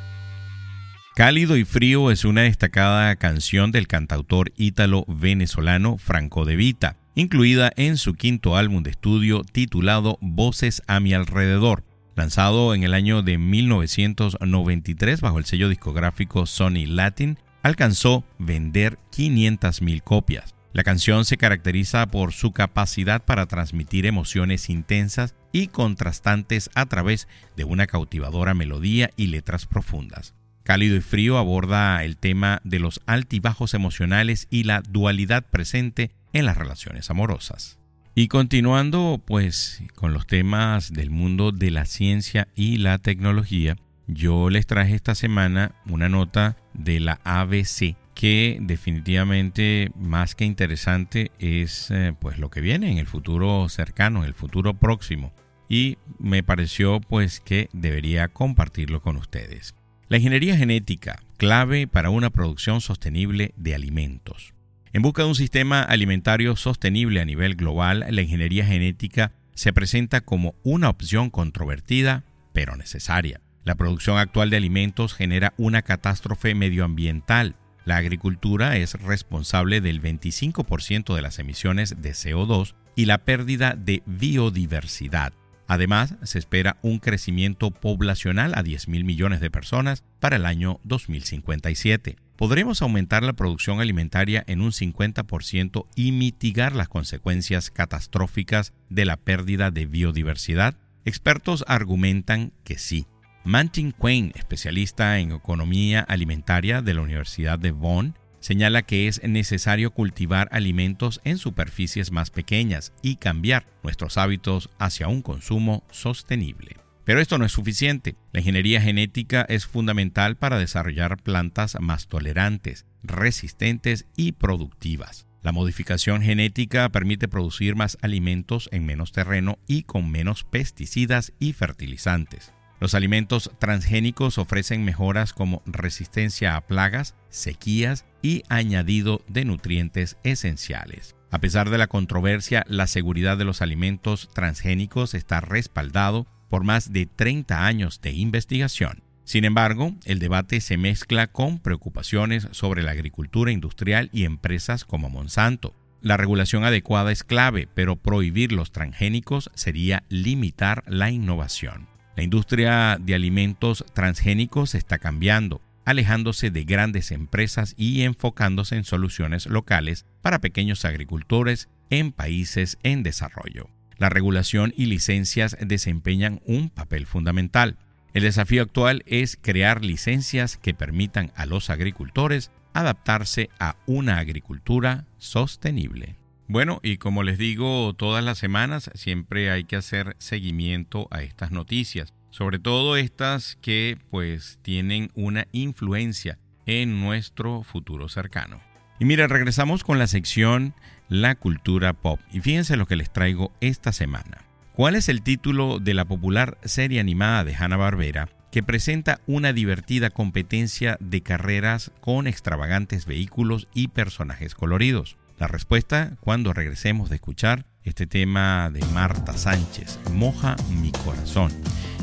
Cálido 1.15 1.55
y 1.55 1.63
Frío 1.63 2.11
es 2.11 2.25
una 2.25 2.41
destacada 2.41 3.15
canción 3.15 3.71
del 3.71 3.87
cantautor 3.87 4.51
ítalo-venezolano 4.57 5.97
Franco 5.97 6.43
De 6.43 6.57
Vita, 6.57 6.97
incluida 7.15 7.71
en 7.77 7.95
su 7.95 8.15
quinto 8.15 8.57
álbum 8.57 8.83
de 8.83 8.91
estudio 8.91 9.43
titulado 9.49 10.17
Voces 10.19 10.83
a 10.87 10.99
mi 10.99 11.13
alrededor 11.13 11.85
Lanzado 12.15 12.73
en 12.73 12.83
el 12.83 12.93
año 12.93 13.21
de 13.23 13.37
1993 13.37 15.19
bajo 15.19 15.37
el 15.37 15.45
sello 15.45 15.67
discográfico 15.67 16.45
Sony 16.45 16.85
Latin, 16.87 17.37
alcanzó 17.61 18.23
vender 18.39 18.97
500.000 19.11 20.01
copias. 20.01 20.55
La 20.71 20.83
canción 20.83 21.25
se 21.25 21.37
caracteriza 21.37 22.05
por 22.07 22.31
su 22.31 22.51
capacidad 22.51 23.23
para 23.23 23.47
transmitir 23.47 24.05
emociones 24.05 24.69
intensas 24.69 25.35
y 25.51 25.67
contrastantes 25.67 26.69
a 26.73 26.85
través 26.85 27.27
de 27.57 27.63
una 27.65 27.87
cautivadora 27.87 28.53
melodía 28.53 29.09
y 29.17 29.27
letras 29.27 29.65
profundas. 29.65 30.35
Cálido 30.63 30.95
y 30.95 31.01
Frío 31.01 31.37
aborda 31.37 32.03
el 32.03 32.17
tema 32.17 32.61
de 32.63 32.79
los 32.79 33.01
altibajos 33.05 33.73
emocionales 33.73 34.47
y 34.49 34.63
la 34.63 34.81
dualidad 34.81 35.45
presente 35.49 36.11
en 36.33 36.45
las 36.45 36.57
relaciones 36.57 37.09
amorosas. 37.09 37.77
Y 38.17 38.29
continuando 38.29 39.21
pues 39.25 39.83
con 39.93 40.13
los 40.13 40.25
temas 40.25 40.93
del 40.93 41.09
mundo 41.09 41.51
de 41.51 41.69
la 41.69 41.83
ciencia 41.83 42.47
y 42.55 42.77
la 42.77 42.97
tecnología, 42.97 43.75
yo 44.07 44.49
les 44.49 44.65
traje 44.65 44.95
esta 44.95 45.15
semana 45.15 45.75
una 45.85 46.07
nota 46.07 46.55
de 46.73 47.01
la 47.01 47.19
ABC 47.25 47.97
que 48.13 48.57
definitivamente 48.61 49.91
más 49.99 50.33
que 50.33 50.45
interesante 50.45 51.31
es 51.39 51.91
eh, 51.91 52.13
pues 52.17 52.39
lo 52.39 52.49
que 52.49 52.61
viene 52.61 52.89
en 52.89 52.99
el 52.99 53.05
futuro 53.05 53.67
cercano, 53.67 54.19
en 54.19 54.27
el 54.27 54.33
futuro 54.33 54.75
próximo 54.75 55.33
y 55.67 55.97
me 56.17 56.41
pareció 56.41 57.01
pues 57.01 57.41
que 57.41 57.67
debería 57.73 58.29
compartirlo 58.29 59.01
con 59.01 59.17
ustedes. 59.17 59.75
La 60.07 60.15
ingeniería 60.15 60.55
genética, 60.55 61.21
clave 61.35 61.85
para 61.85 62.11
una 62.11 62.29
producción 62.29 62.79
sostenible 62.79 63.53
de 63.57 63.75
alimentos. 63.75 64.54
En 64.95 65.01
busca 65.01 65.23
de 65.23 65.27
un 65.27 65.35
sistema 65.35 65.81
alimentario 65.81 66.55
sostenible 66.55 67.19
a 67.19 67.25
nivel 67.25 67.55
global, 67.55 68.05
la 68.09 68.21
ingeniería 68.21 68.65
genética 68.65 69.33
se 69.53 69.73
presenta 69.73 70.21
como 70.21 70.55
una 70.63 70.87
opción 70.87 71.29
controvertida, 71.29 72.23
pero 72.53 72.77
necesaria. 72.77 73.41
La 73.65 73.75
producción 73.75 74.17
actual 74.17 74.49
de 74.49 74.55
alimentos 74.55 75.13
genera 75.13 75.53
una 75.57 75.81
catástrofe 75.81 76.55
medioambiental. 76.55 77.57
La 77.83 77.97
agricultura 77.97 78.77
es 78.77 78.93
responsable 79.01 79.81
del 79.81 80.01
25% 80.01 81.13
de 81.13 81.21
las 81.21 81.39
emisiones 81.39 82.01
de 82.01 82.11
CO2 82.11 82.75
y 82.95 83.03
la 83.03 83.17
pérdida 83.17 83.75
de 83.77 84.01
biodiversidad. 84.05 85.33
Además, 85.67 86.15
se 86.23 86.39
espera 86.39 86.77
un 86.81 86.99
crecimiento 86.99 87.69
poblacional 87.69 88.53
a 88.55 88.63
10 88.63 88.87
mil 88.87 89.03
millones 89.03 89.41
de 89.41 89.51
personas 89.51 90.05
para 90.21 90.37
el 90.37 90.45
año 90.45 90.79
2057 90.85 92.15
podremos 92.37 92.81
aumentar 92.81 93.23
la 93.23 93.33
producción 93.33 93.79
alimentaria 93.79 94.43
en 94.47 94.61
un 94.61 94.71
50% 94.71 95.87
y 95.95 96.11
mitigar 96.11 96.75
las 96.75 96.89
consecuencias 96.89 97.71
catastróficas 97.71 98.73
de 98.89 99.05
la 99.05 99.17
pérdida 99.17 99.71
de 99.71 99.85
biodiversidad? 99.85 100.75
Expertos 101.05 101.63
argumentan 101.67 102.51
que 102.63 102.77
sí. 102.77 103.07
Mantin 103.43 103.91
Quain, 103.91 104.31
especialista 104.35 105.19
en 105.19 105.31
economía 105.31 106.01
alimentaria 106.01 106.81
de 106.81 106.95
la 106.95 107.01
Universidad 107.01 107.59
de 107.59 107.71
Bonn, 107.71 108.15
señala 108.39 108.83
que 108.83 109.07
es 109.07 109.23
necesario 109.23 109.91
cultivar 109.91 110.49
alimentos 110.51 111.21
en 111.23 111.37
superficies 111.37 112.11
más 112.11 112.31
pequeñas 112.31 112.93
y 113.01 113.15
cambiar 113.15 113.65
nuestros 113.83 114.17
hábitos 114.17 114.69
hacia 114.77 115.07
un 115.07 115.21
consumo 115.21 115.83
sostenible. 115.91 116.84
Pero 117.05 117.21
esto 117.21 117.37
no 117.37 117.45
es 117.45 117.51
suficiente. 117.51 118.15
La 118.33 118.41
ingeniería 118.41 118.81
genética 118.81 119.45
es 119.47 119.67
fundamental 119.67 120.35
para 120.35 120.57
desarrollar 120.57 121.21
plantas 121.21 121.77
más 121.79 122.07
tolerantes, 122.07 122.85
resistentes 123.03 124.07
y 124.17 124.33
productivas. 124.33 125.27
La 125.43 125.51
modificación 125.51 126.23
genética 126.23 126.89
permite 126.89 127.27
producir 127.27 127.75
más 127.75 127.99
alimentos 128.01 128.67
en 128.71 128.87
menos 128.87 129.11
terreno 129.11 129.59
y 129.67 129.83
con 129.83 130.09
menos 130.09 130.43
pesticidas 130.43 131.33
y 131.39 131.53
fertilizantes. 131.53 132.51
Los 132.79 132.95
alimentos 132.95 133.51
transgénicos 133.59 134.39
ofrecen 134.39 134.83
mejoras 134.83 135.33
como 135.33 135.61
resistencia 135.67 136.55
a 136.55 136.61
plagas, 136.61 137.15
sequías 137.29 138.05
y 138.23 138.41
añadido 138.49 139.21
de 139.27 139.45
nutrientes 139.45 140.17
esenciales. 140.23 141.15
A 141.29 141.39
pesar 141.39 141.69
de 141.69 141.77
la 141.77 141.87
controversia, 141.87 142.65
la 142.67 142.87
seguridad 142.87 143.37
de 143.37 143.45
los 143.45 143.61
alimentos 143.61 144.29
transgénicos 144.33 145.13
está 145.13 145.41
respaldado 145.41 146.27
por 146.55 146.63
más 146.63 146.93
de 146.93 147.05
30 147.05 147.65
años 147.65 147.99
de 147.99 148.13
investigación. 148.13 149.03
Sin 149.25 149.43
embargo, 149.43 149.93
el 150.05 150.19
debate 150.19 150.61
se 150.61 150.77
mezcla 150.77 151.27
con 151.27 151.59
preocupaciones 151.59 152.47
sobre 152.51 152.81
la 152.81 152.91
agricultura 152.91 153.51
industrial 153.51 154.09
y 154.13 154.23
empresas 154.23 154.85
como 154.85 155.09
Monsanto. 155.09 155.75
La 155.99 156.15
regulación 156.15 156.63
adecuada 156.63 157.11
es 157.11 157.25
clave, 157.25 157.67
pero 157.73 157.97
prohibir 157.97 158.53
los 158.53 158.71
transgénicos 158.71 159.51
sería 159.53 160.03
limitar 160.07 160.85
la 160.87 161.11
innovación. 161.11 161.89
La 162.15 162.23
industria 162.23 162.99
de 163.01 163.15
alimentos 163.15 163.83
transgénicos 163.91 164.75
está 164.75 164.97
cambiando, 164.97 165.59
alejándose 165.83 166.51
de 166.51 166.63
grandes 166.63 167.11
empresas 167.11 167.73
y 167.75 168.03
enfocándose 168.03 168.77
en 168.77 168.85
soluciones 168.85 169.45
locales 169.47 170.05
para 170.21 170.39
pequeños 170.39 170.85
agricultores 170.85 171.67
en 171.89 172.13
países 172.13 172.77
en 172.81 173.03
desarrollo 173.03 173.74
la 173.97 174.09
regulación 174.09 174.73
y 174.75 174.85
licencias 174.85 175.57
desempeñan 175.59 176.41
un 176.45 176.69
papel 176.69 177.05
fundamental. 177.05 177.77
El 178.13 178.23
desafío 178.23 178.61
actual 178.61 179.03
es 179.05 179.37
crear 179.41 179.83
licencias 179.83 180.57
que 180.57 180.73
permitan 180.73 181.31
a 181.35 181.45
los 181.45 181.69
agricultores 181.69 182.51
adaptarse 182.73 183.49
a 183.59 183.77
una 183.85 184.19
agricultura 184.19 185.05
sostenible. 185.17 186.17
Bueno, 186.47 186.79
y 186.83 186.97
como 186.97 187.23
les 187.23 187.37
digo 187.37 187.93
todas 187.93 188.23
las 188.23 188.37
semanas, 188.37 188.91
siempre 188.93 189.49
hay 189.49 189.63
que 189.63 189.77
hacer 189.77 190.15
seguimiento 190.19 191.07
a 191.09 191.23
estas 191.23 191.51
noticias, 191.51 192.13
sobre 192.29 192.59
todo 192.59 192.97
estas 192.97 193.57
que 193.61 193.97
pues 194.11 194.59
tienen 194.61 195.09
una 195.15 195.47
influencia 195.53 196.37
en 196.65 197.01
nuestro 197.01 197.63
futuro 197.63 198.09
cercano. 198.09 198.64
Y 198.99 199.05
mira, 199.05 199.27
regresamos 199.27 199.83
con 199.83 199.99
la 199.99 200.07
sección 200.07 200.73
la 201.09 201.35
cultura 201.35 201.93
pop. 201.93 202.19
Y 202.31 202.41
fíjense 202.41 202.77
lo 202.77 202.85
que 202.85 202.95
les 202.95 203.11
traigo 203.11 203.51
esta 203.59 203.91
semana. 203.91 204.45
¿Cuál 204.73 204.95
es 204.95 205.09
el 205.09 205.21
título 205.21 205.79
de 205.79 205.93
la 205.93 206.05
popular 206.05 206.57
serie 206.63 206.99
animada 206.99 207.43
de 207.43 207.55
Hanna-Barbera 207.55 208.29
que 208.51 208.63
presenta 208.63 209.19
una 209.25 209.53
divertida 209.53 210.09
competencia 210.09 210.97
de 210.99 211.21
carreras 211.21 211.91
con 212.01 212.27
extravagantes 212.27 213.05
vehículos 213.05 213.67
y 213.73 213.89
personajes 213.89 214.55
coloridos? 214.55 215.17
La 215.37 215.47
respuesta 215.47 216.13
cuando 216.21 216.53
regresemos 216.53 217.09
de 217.09 217.15
escuchar 217.15 217.65
este 217.83 218.07
tema 218.07 218.69
de 218.69 218.83
Marta 218.93 219.37
Sánchez, 219.37 219.99
Moja 220.11 220.55
mi 220.81 220.91
corazón. 220.91 221.51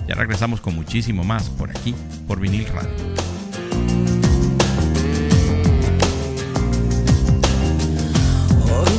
Ya 0.06 0.14
regresamos 0.14 0.60
con 0.60 0.74
muchísimo 0.74 1.24
más 1.24 1.48
por 1.50 1.70
aquí, 1.70 1.94
por 2.26 2.40
vinil 2.40 2.66
radio. 2.66 3.31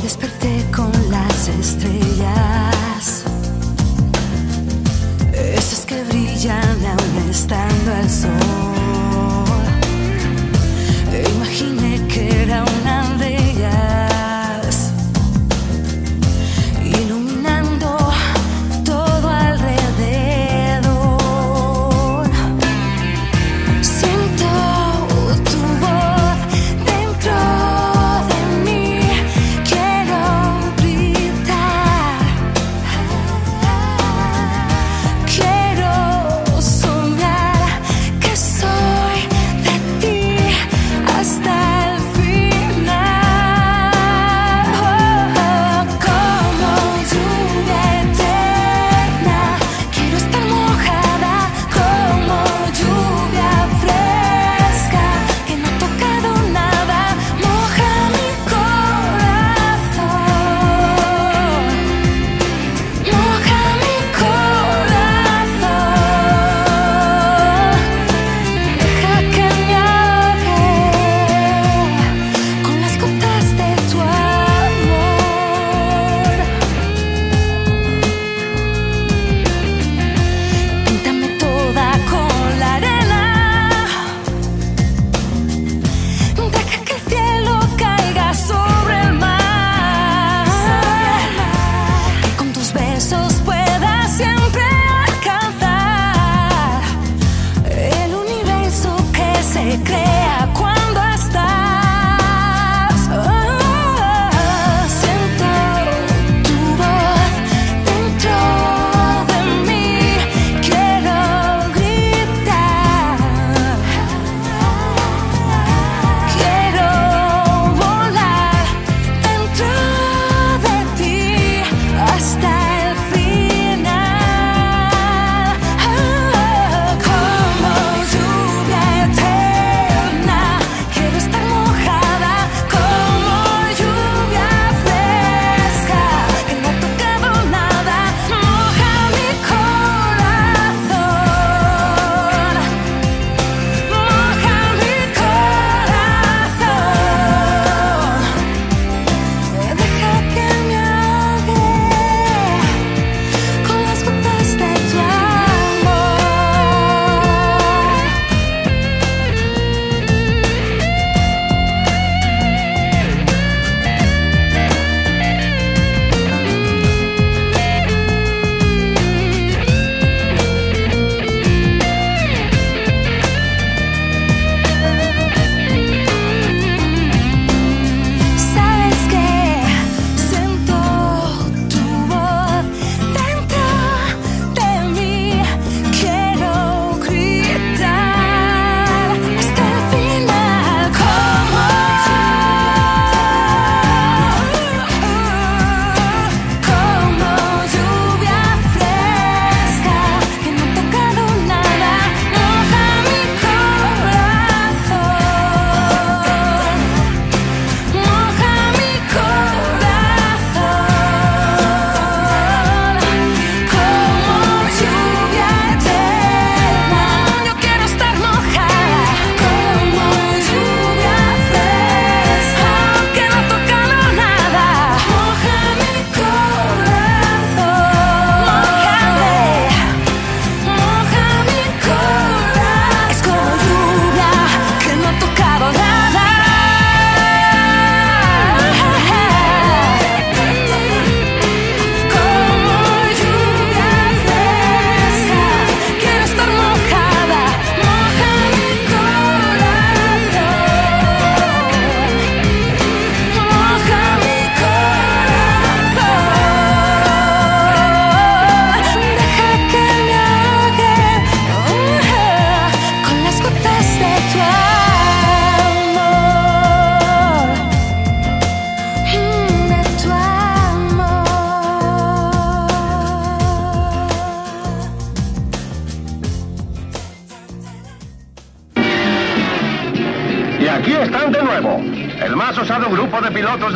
Desperté 0.04 0.62
con 0.76 0.92
las 1.10 1.48
estrellas, 1.48 3.24
esas 5.32 5.86
que 5.86 6.04
brillan 6.04 6.78
aún 6.92 7.30
estando 7.30 7.90
al 8.00 8.10
sol. 8.10 9.62
Imaginé 11.36 12.06
que 12.06 12.42
era 12.42 12.58
una 12.78 12.83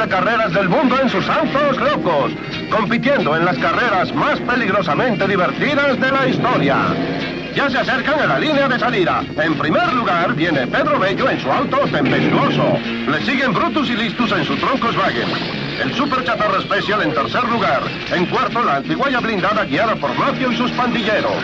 carreras 0.08 0.52
del 0.52 0.68
mundo 0.68 0.96
en 1.00 1.08
sus 1.08 1.28
autos 1.28 1.76
locos, 1.78 2.32
compitiendo 2.70 3.36
en 3.36 3.44
las 3.44 3.58
carreras 3.58 4.14
más 4.14 4.40
peligrosamente 4.40 5.26
divertidas 5.26 6.00
de 6.00 6.10
la 6.10 6.26
historia. 6.26 6.76
Ya 7.54 7.68
se 7.68 7.78
acercan 7.78 8.20
a 8.20 8.26
la 8.26 8.38
línea 8.38 8.68
de 8.68 8.78
salida. 8.78 9.24
En 9.36 9.58
primer 9.58 9.92
lugar 9.92 10.34
viene 10.34 10.66
Pedro 10.66 10.98
Bello 10.98 11.28
en 11.28 11.40
su 11.40 11.50
auto 11.50 11.78
tempestuoso. 11.90 12.78
Le 13.10 13.20
siguen 13.24 13.52
Brutus 13.52 13.90
y 13.90 13.96
Listus 13.96 14.30
en 14.32 14.44
su 14.44 14.56
Troncoswagen. 14.56 15.28
El 15.82 15.94
Super 15.94 16.24
Chatarra 16.24 16.60
Special 16.60 17.02
en 17.02 17.14
tercer 17.14 17.44
lugar. 17.44 17.82
En 18.12 18.26
cuarto, 18.26 18.62
la 18.62 18.76
antiguaya 18.76 19.20
blindada 19.20 19.64
guiada 19.64 19.96
por 19.96 20.14
Mafio 20.16 20.52
y 20.52 20.56
sus 20.56 20.70
pandilleros. 20.72 21.42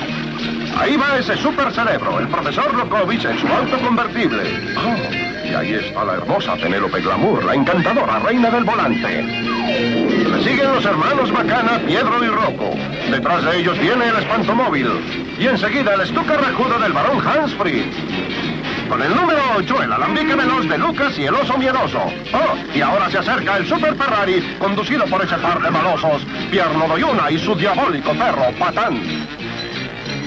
Ahí 0.79 0.97
va 0.97 1.19
ese 1.19 1.37
super 1.37 1.73
cerebro, 1.73 2.19
el 2.19 2.29
profesor 2.29 2.73
Rokovich 2.73 3.25
en 3.25 3.39
su 3.39 3.47
auto 3.47 3.79
convertible. 3.79 4.43
Oh. 4.77 5.24
Ahí 5.57 5.75
está 5.75 6.05
la 6.05 6.15
hermosa 6.15 6.57
Penélope 6.57 7.01
Glamour, 7.01 7.45
la 7.45 7.55
encantadora 7.55 8.19
reina 8.19 8.51
del 8.51 8.65
volante. 8.65 9.23
Le 9.23 10.43
siguen 10.43 10.75
los 10.75 10.85
hermanos 10.85 11.31
Macana, 11.31 11.79
Piedro 11.87 12.25
y 12.25 12.29
Rocco. 12.29 12.71
Detrás 13.11 13.45
de 13.45 13.61
ellos 13.61 13.79
viene 13.79 14.09
el 14.09 14.17
espantomóvil. 14.17 14.89
Y 15.39 15.47
enseguida 15.47 15.95
el 15.95 16.01
estuca 16.01 16.37
rajudo 16.37 16.79
del 16.81 16.93
barón 16.93 17.21
Hansfree. 17.25 17.85
Con 18.89 19.01
el 19.01 19.15
número 19.15 19.41
8, 19.57 19.83
el 19.85 19.93
alambique 19.93 20.35
veloz 20.35 20.69
de 20.69 20.77
Lucas 20.77 21.19
y 21.19 21.25
el 21.25 21.35
oso 21.35 21.57
miedoso. 21.57 22.03
Oh, 22.33 22.77
y 22.77 22.81
ahora 22.81 23.09
se 23.11 23.19
acerca 23.19 23.57
el 23.57 23.67
Super 23.67 23.95
Ferrari, 23.95 24.57
conducido 24.59 25.05
por 25.07 25.25
ese 25.25 25.37
par 25.37 25.63
de 25.63 25.71
malosos, 25.71 26.27
Pierno 26.51 26.89
Doyuna 26.89 27.31
y 27.31 27.39
su 27.39 27.55
diabólico 27.55 28.13
perro, 28.13 28.51
Patán. 28.59 29.01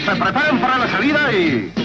Se 0.06 0.16
preparan 0.16 0.60
para 0.60 0.78
la 0.78 0.88
salida 0.88 1.34
y... 1.34 1.77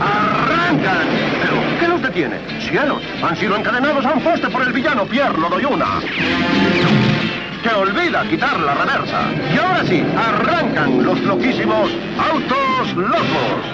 ¡Arrancan! 0.00 1.06
¿Pero 1.40 1.78
qué 1.80 1.88
nos 1.88 2.02
detiene? 2.02 2.38
¡Cielos! 2.60 3.02
Han 3.22 3.36
sido 3.36 3.56
encadenados 3.56 4.04
a 4.04 4.12
un 4.12 4.22
poste 4.22 4.48
por 4.48 4.62
el 4.62 4.72
villano 4.72 5.06
Pierre 5.06 5.38
Lodoyuna. 5.38 6.00
Que 7.62 7.68
olvida 7.70 8.28
quitar 8.28 8.60
la 8.60 8.74
reversa. 8.74 9.30
Y 9.52 9.58
ahora 9.58 9.84
sí, 9.84 10.02
arrancan 10.16 11.04
los 11.04 11.20
loquísimos 11.20 11.90
autos 12.18 12.94
locos. 12.94 13.64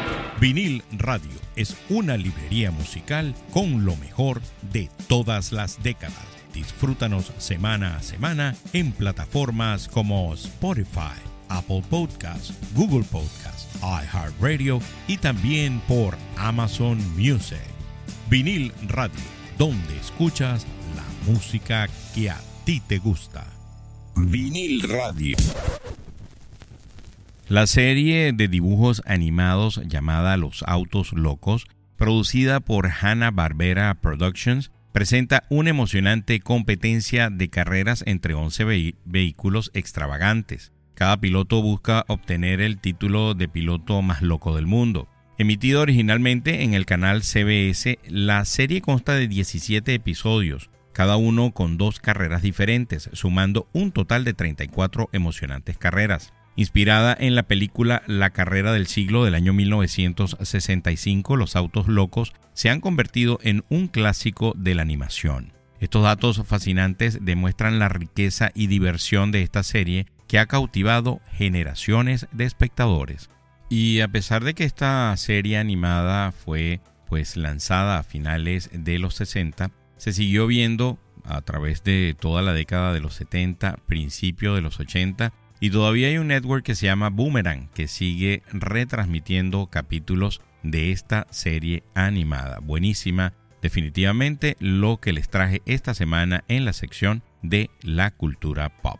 Vinil 0.40 0.82
Radio 0.98 1.30
es 1.56 1.76
una 1.88 2.16
librería 2.16 2.70
musical 2.70 3.34
con 3.52 3.84
lo 3.84 3.96
mejor 3.96 4.40
de 4.72 4.88
todas 5.08 5.52
las 5.52 5.82
décadas. 5.82 6.26
Disfrútanos 6.52 7.32
semana 7.38 7.96
a 7.96 8.02
semana 8.02 8.54
en 8.72 8.92
plataformas 8.92 9.88
como 9.88 10.32
Spotify, 10.34 11.20
Apple 11.48 11.82
Podcasts, 11.90 12.54
Google 12.74 13.04
Podcasts 13.04 13.53
iHeartRadio 13.82 14.80
y 15.08 15.16
también 15.16 15.80
por 15.86 16.16
Amazon 16.36 16.98
Music. 17.16 17.58
Vinil 18.30 18.72
Radio, 18.88 19.20
donde 19.58 19.96
escuchas 19.96 20.66
la 20.96 21.32
música 21.32 21.88
que 22.14 22.30
a 22.30 22.40
ti 22.64 22.80
te 22.80 22.98
gusta. 22.98 23.46
Vinil 24.16 24.82
Radio. 24.82 25.36
La 27.48 27.66
serie 27.66 28.32
de 28.32 28.48
dibujos 28.48 29.02
animados 29.04 29.82
llamada 29.86 30.36
Los 30.36 30.62
Autos 30.66 31.12
Locos, 31.12 31.66
producida 31.96 32.60
por 32.60 32.88
Hanna-Barbera 32.88 33.94
Productions, 34.00 34.70
presenta 34.92 35.44
una 35.50 35.70
emocionante 35.70 36.40
competencia 36.40 37.28
de 37.28 37.50
carreras 37.50 38.04
entre 38.06 38.34
11 38.34 38.94
vehículos 39.04 39.70
extravagantes. 39.74 40.73
Cada 40.94 41.16
piloto 41.16 41.60
busca 41.60 42.04
obtener 42.06 42.60
el 42.60 42.78
título 42.78 43.34
de 43.34 43.48
piloto 43.48 44.00
más 44.00 44.22
loco 44.22 44.54
del 44.54 44.66
mundo. 44.66 45.08
Emitido 45.36 45.80
originalmente 45.80 46.62
en 46.62 46.74
el 46.74 46.86
canal 46.86 47.22
CBS, 47.22 47.98
la 48.08 48.44
serie 48.44 48.80
consta 48.80 49.14
de 49.14 49.26
17 49.26 49.92
episodios, 49.92 50.70
cada 50.92 51.16
uno 51.16 51.50
con 51.50 51.76
dos 51.76 51.98
carreras 51.98 52.42
diferentes, 52.42 53.10
sumando 53.12 53.68
un 53.72 53.90
total 53.90 54.22
de 54.22 54.34
34 54.34 55.08
emocionantes 55.12 55.76
carreras. 55.76 56.32
Inspirada 56.54 57.16
en 57.18 57.34
la 57.34 57.42
película 57.42 58.04
La 58.06 58.30
carrera 58.30 58.72
del 58.72 58.86
siglo 58.86 59.24
del 59.24 59.34
año 59.34 59.52
1965, 59.52 61.36
Los 61.36 61.56
autos 61.56 61.88
locos 61.88 62.32
se 62.52 62.70
han 62.70 62.80
convertido 62.80 63.40
en 63.42 63.64
un 63.68 63.88
clásico 63.88 64.54
de 64.56 64.76
la 64.76 64.82
animación. 64.82 65.52
Estos 65.80 66.04
datos 66.04 66.40
fascinantes 66.46 67.18
demuestran 67.24 67.80
la 67.80 67.88
riqueza 67.88 68.52
y 68.54 68.68
diversión 68.68 69.32
de 69.32 69.42
esta 69.42 69.64
serie 69.64 70.06
que 70.34 70.40
ha 70.40 70.46
cautivado 70.46 71.20
generaciones 71.30 72.26
de 72.32 72.44
espectadores. 72.44 73.30
Y 73.68 74.00
a 74.00 74.08
pesar 74.08 74.42
de 74.42 74.54
que 74.54 74.64
esta 74.64 75.16
serie 75.16 75.58
animada 75.58 76.32
fue 76.32 76.80
pues 77.06 77.36
lanzada 77.36 77.98
a 77.98 78.02
finales 78.02 78.68
de 78.72 78.98
los 78.98 79.14
60, 79.14 79.70
se 79.96 80.12
siguió 80.12 80.48
viendo 80.48 80.98
a 81.22 81.40
través 81.42 81.84
de 81.84 82.16
toda 82.18 82.42
la 82.42 82.52
década 82.52 82.92
de 82.92 82.98
los 82.98 83.14
70, 83.14 83.76
principio 83.86 84.56
de 84.56 84.60
los 84.60 84.80
80 84.80 85.32
y 85.60 85.70
todavía 85.70 86.08
hay 86.08 86.18
un 86.18 86.26
network 86.26 86.64
que 86.64 86.74
se 86.74 86.86
llama 86.86 87.10
Boomerang 87.10 87.68
que 87.68 87.86
sigue 87.86 88.42
retransmitiendo 88.50 89.68
capítulos 89.68 90.40
de 90.64 90.90
esta 90.90 91.28
serie 91.30 91.84
animada. 91.94 92.58
Buenísima, 92.58 93.34
definitivamente 93.62 94.56
lo 94.58 94.96
que 94.96 95.12
les 95.12 95.28
traje 95.28 95.62
esta 95.64 95.94
semana 95.94 96.42
en 96.48 96.64
la 96.64 96.72
sección 96.72 97.22
de 97.42 97.70
la 97.82 98.10
cultura 98.10 98.82
pop. 98.82 98.98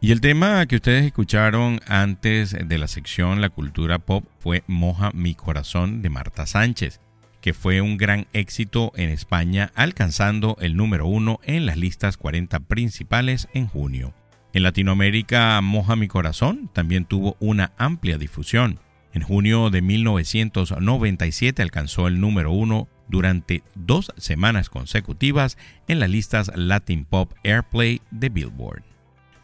Y 0.00 0.12
el 0.12 0.20
tema 0.20 0.64
que 0.66 0.76
ustedes 0.76 1.06
escucharon 1.06 1.80
antes 1.88 2.52
de 2.52 2.78
la 2.78 2.86
sección 2.86 3.40
La 3.40 3.50
Cultura 3.50 3.98
Pop 3.98 4.24
fue 4.38 4.62
Moja 4.68 5.10
mi 5.12 5.34
corazón 5.34 6.02
de 6.02 6.08
Marta 6.08 6.46
Sánchez, 6.46 7.00
que 7.40 7.52
fue 7.52 7.80
un 7.80 7.96
gran 7.96 8.28
éxito 8.32 8.92
en 8.94 9.10
España, 9.10 9.72
alcanzando 9.74 10.56
el 10.60 10.76
número 10.76 11.08
uno 11.08 11.40
en 11.42 11.66
las 11.66 11.76
listas 11.76 12.16
40 12.16 12.60
principales 12.60 13.48
en 13.54 13.66
junio. 13.66 14.14
En 14.52 14.62
Latinoamérica, 14.62 15.60
Moja 15.62 15.96
mi 15.96 16.06
corazón 16.06 16.70
también 16.72 17.04
tuvo 17.04 17.36
una 17.40 17.72
amplia 17.76 18.18
difusión. 18.18 18.78
En 19.12 19.22
junio 19.22 19.68
de 19.68 19.82
1997 19.82 21.60
alcanzó 21.60 22.06
el 22.06 22.20
número 22.20 22.52
uno 22.52 22.86
durante 23.08 23.64
dos 23.74 24.12
semanas 24.16 24.70
consecutivas 24.70 25.58
en 25.88 25.98
las 25.98 26.08
listas 26.08 26.52
Latin 26.54 27.04
Pop 27.04 27.32
Airplay 27.42 28.00
de 28.12 28.28
Billboard. 28.28 28.87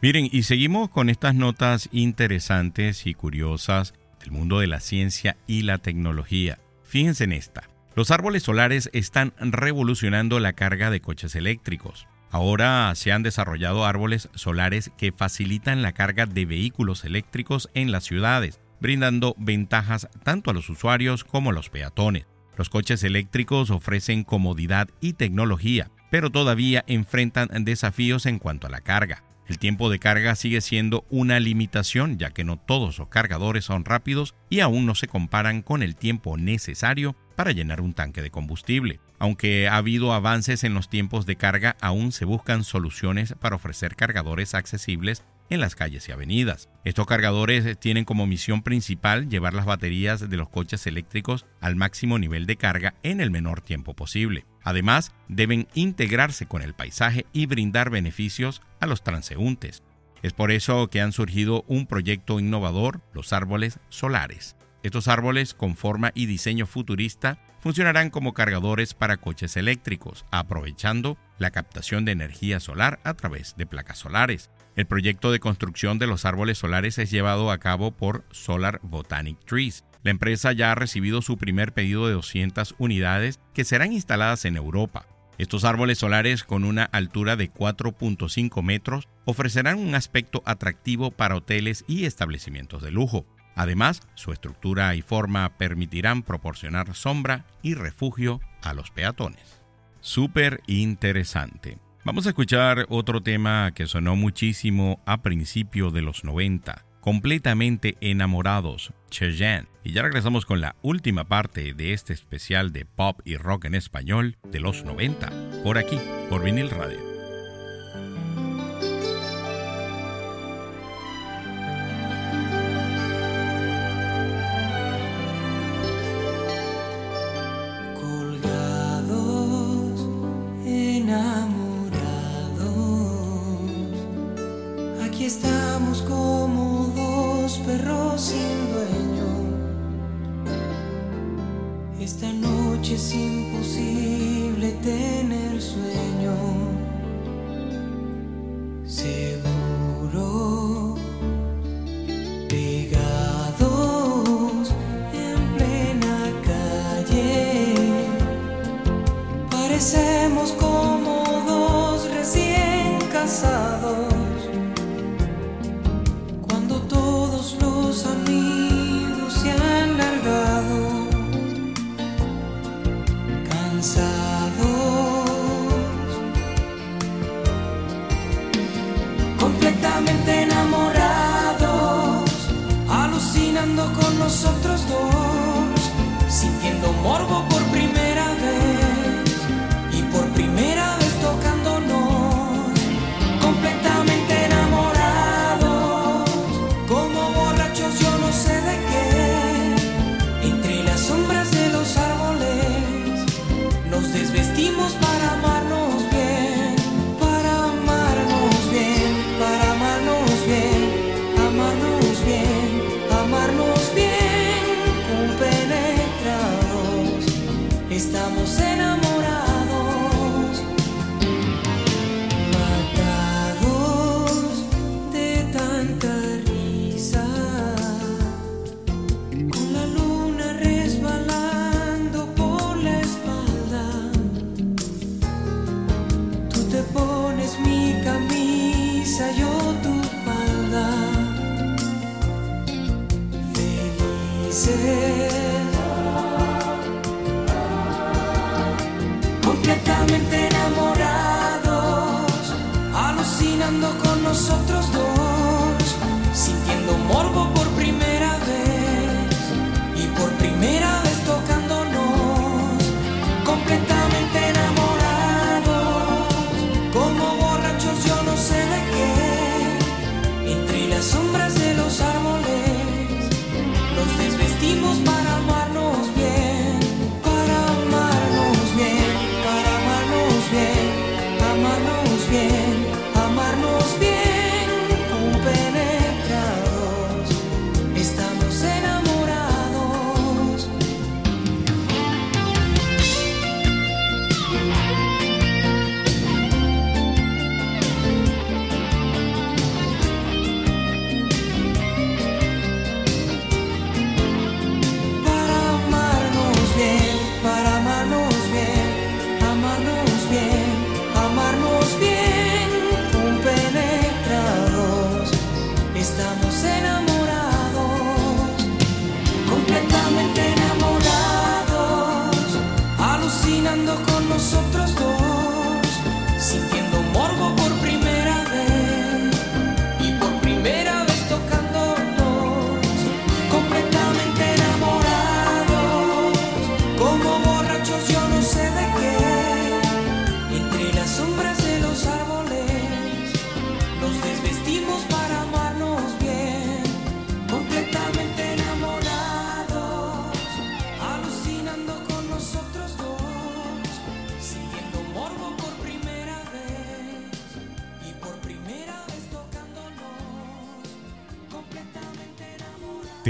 Miren, 0.04 0.28
y 0.30 0.42
seguimos 0.42 0.90
con 0.90 1.08
estas 1.08 1.34
notas 1.34 1.88
interesantes 1.90 3.06
y 3.06 3.14
curiosas 3.14 3.94
del 4.20 4.32
mundo 4.32 4.58
de 4.58 4.66
la 4.66 4.80
ciencia 4.80 5.38
y 5.46 5.62
la 5.62 5.78
tecnología. 5.78 6.58
Fíjense 6.82 7.24
en 7.24 7.32
esta. 7.32 7.70
Los 7.96 8.10
árboles 8.10 8.42
solares 8.42 8.90
están 8.92 9.32
revolucionando 9.38 10.40
la 10.40 10.52
carga 10.52 10.90
de 10.90 11.00
coches 11.00 11.34
eléctricos. 11.36 12.06
Ahora 12.30 12.92
se 12.96 13.12
han 13.12 13.22
desarrollado 13.22 13.86
árboles 13.86 14.28
solares 14.34 14.92
que 14.98 15.10
facilitan 15.10 15.80
la 15.80 15.92
carga 15.92 16.26
de 16.26 16.44
vehículos 16.44 17.06
eléctricos 17.06 17.70
en 17.72 17.90
las 17.90 18.04
ciudades, 18.04 18.60
brindando 18.82 19.34
ventajas 19.38 20.10
tanto 20.22 20.50
a 20.50 20.52
los 20.52 20.68
usuarios 20.68 21.24
como 21.24 21.48
a 21.48 21.54
los 21.54 21.70
peatones. 21.70 22.26
Los 22.58 22.68
coches 22.68 23.02
eléctricos 23.04 23.70
ofrecen 23.70 24.22
comodidad 24.22 24.90
y 25.00 25.14
tecnología, 25.14 25.90
pero 26.10 26.28
todavía 26.28 26.84
enfrentan 26.88 27.48
desafíos 27.64 28.26
en 28.26 28.38
cuanto 28.38 28.66
a 28.66 28.70
la 28.70 28.82
carga. 28.82 29.24
El 29.46 29.58
tiempo 29.58 29.90
de 29.90 29.98
carga 29.98 30.34
sigue 30.36 30.60
siendo 30.62 31.04
una 31.10 31.38
limitación 31.38 32.18
ya 32.18 32.30
que 32.30 32.44
no 32.44 32.56
todos 32.56 32.98
los 32.98 33.08
cargadores 33.08 33.66
son 33.66 33.84
rápidos 33.84 34.34
y 34.48 34.60
aún 34.60 34.86
no 34.86 34.94
se 34.94 35.06
comparan 35.06 35.60
con 35.60 35.82
el 35.82 35.96
tiempo 35.96 36.38
necesario 36.38 37.14
para 37.36 37.52
llenar 37.52 37.80
un 37.80 37.92
tanque 37.92 38.22
de 38.22 38.30
combustible. 38.30 39.00
Aunque 39.18 39.68
ha 39.68 39.76
habido 39.76 40.12
avances 40.12 40.64
en 40.64 40.74
los 40.74 40.88
tiempos 40.88 41.26
de 41.26 41.36
carga, 41.36 41.76
aún 41.80 42.12
se 42.12 42.24
buscan 42.24 42.64
soluciones 42.64 43.34
para 43.38 43.56
ofrecer 43.56 43.96
cargadores 43.96 44.54
accesibles 44.54 45.24
en 45.50 45.60
las 45.60 45.74
calles 45.74 46.08
y 46.08 46.12
avenidas. 46.12 46.70
Estos 46.84 47.06
cargadores 47.06 47.78
tienen 47.78 48.04
como 48.04 48.26
misión 48.26 48.62
principal 48.62 49.28
llevar 49.28 49.52
las 49.52 49.66
baterías 49.66 50.28
de 50.28 50.36
los 50.36 50.48
coches 50.48 50.86
eléctricos 50.86 51.44
al 51.60 51.76
máximo 51.76 52.18
nivel 52.18 52.46
de 52.46 52.56
carga 52.56 52.94
en 53.02 53.20
el 53.20 53.30
menor 53.30 53.60
tiempo 53.60 53.94
posible. 53.94 54.46
Además, 54.64 55.12
deben 55.28 55.68
integrarse 55.74 56.46
con 56.46 56.62
el 56.62 56.74
paisaje 56.74 57.26
y 57.32 57.46
brindar 57.46 57.90
beneficios 57.90 58.62
a 58.80 58.86
los 58.86 59.04
transeúntes. 59.04 59.82
Es 60.22 60.32
por 60.32 60.50
eso 60.50 60.88
que 60.88 61.02
han 61.02 61.12
surgido 61.12 61.64
un 61.68 61.86
proyecto 61.86 62.40
innovador, 62.40 63.02
los 63.12 63.34
árboles 63.34 63.78
solares. 63.90 64.56
Estos 64.82 65.06
árboles 65.06 65.54
con 65.54 65.76
forma 65.76 66.12
y 66.14 66.26
diseño 66.26 66.66
futurista 66.66 67.38
funcionarán 67.60 68.10
como 68.10 68.34
cargadores 68.34 68.92
para 68.92 69.18
coches 69.18 69.56
eléctricos, 69.56 70.24
aprovechando 70.30 71.16
la 71.38 71.50
captación 71.50 72.04
de 72.04 72.12
energía 72.12 72.60
solar 72.60 73.00
a 73.04 73.14
través 73.14 73.56
de 73.56 73.66
placas 73.66 73.98
solares. 73.98 74.50
El 74.76 74.86
proyecto 74.86 75.30
de 75.30 75.40
construcción 75.40 75.98
de 75.98 76.06
los 76.06 76.24
árboles 76.24 76.58
solares 76.58 76.98
es 76.98 77.10
llevado 77.10 77.50
a 77.50 77.58
cabo 77.58 77.92
por 77.92 78.24
Solar 78.30 78.80
Botanic 78.82 79.38
Trees, 79.46 79.84
La 80.04 80.10
empresa 80.10 80.52
ya 80.52 80.70
ha 80.70 80.74
recibido 80.74 81.22
su 81.22 81.38
primer 81.38 81.72
pedido 81.72 82.06
de 82.06 82.12
200 82.12 82.74
unidades 82.78 83.40
que 83.54 83.64
serán 83.64 83.92
instaladas 83.92 84.44
en 84.44 84.56
Europa. 84.56 85.06
Estos 85.38 85.64
árboles 85.64 85.98
solares 85.98 86.44
con 86.44 86.62
una 86.62 86.84
altura 86.84 87.36
de 87.36 87.50
4.5 87.50 88.62
metros 88.62 89.08
ofrecerán 89.24 89.78
un 89.78 89.94
aspecto 89.94 90.42
atractivo 90.44 91.10
para 91.10 91.36
hoteles 91.36 91.84
y 91.88 92.04
establecimientos 92.04 92.82
de 92.82 92.90
lujo. 92.90 93.26
Además, 93.56 94.02
su 94.14 94.32
estructura 94.32 94.94
y 94.94 95.00
forma 95.00 95.56
permitirán 95.56 96.22
proporcionar 96.22 96.94
sombra 96.94 97.46
y 97.62 97.74
refugio 97.74 98.40
a 98.62 98.74
los 98.74 98.90
peatones. 98.90 99.62
Súper 100.00 100.60
interesante. 100.66 101.78
Vamos 102.04 102.26
a 102.26 102.30
escuchar 102.30 102.84
otro 102.90 103.22
tema 103.22 103.72
que 103.74 103.86
sonó 103.86 104.16
muchísimo 104.16 105.02
a 105.06 105.22
principio 105.22 105.90
de 105.90 106.02
los 106.02 106.24
90, 106.24 106.84
completamente 107.00 107.96
enamorados, 108.02 108.92
Cheyenne. 109.08 109.73
Y 109.84 109.92
ya 109.92 110.02
regresamos 110.02 110.46
con 110.46 110.62
la 110.62 110.76
última 110.80 111.24
parte 111.24 111.74
de 111.74 111.92
este 111.92 112.14
especial 112.14 112.72
de 112.72 112.86
pop 112.86 113.20
y 113.24 113.36
rock 113.36 113.66
en 113.66 113.74
español 113.74 114.38
de 114.50 114.58
los 114.58 114.82
90, 114.82 115.30
por 115.62 115.76
aquí, 115.76 116.00
por 116.30 116.42
vinil 116.42 116.70
radio. 116.70 117.13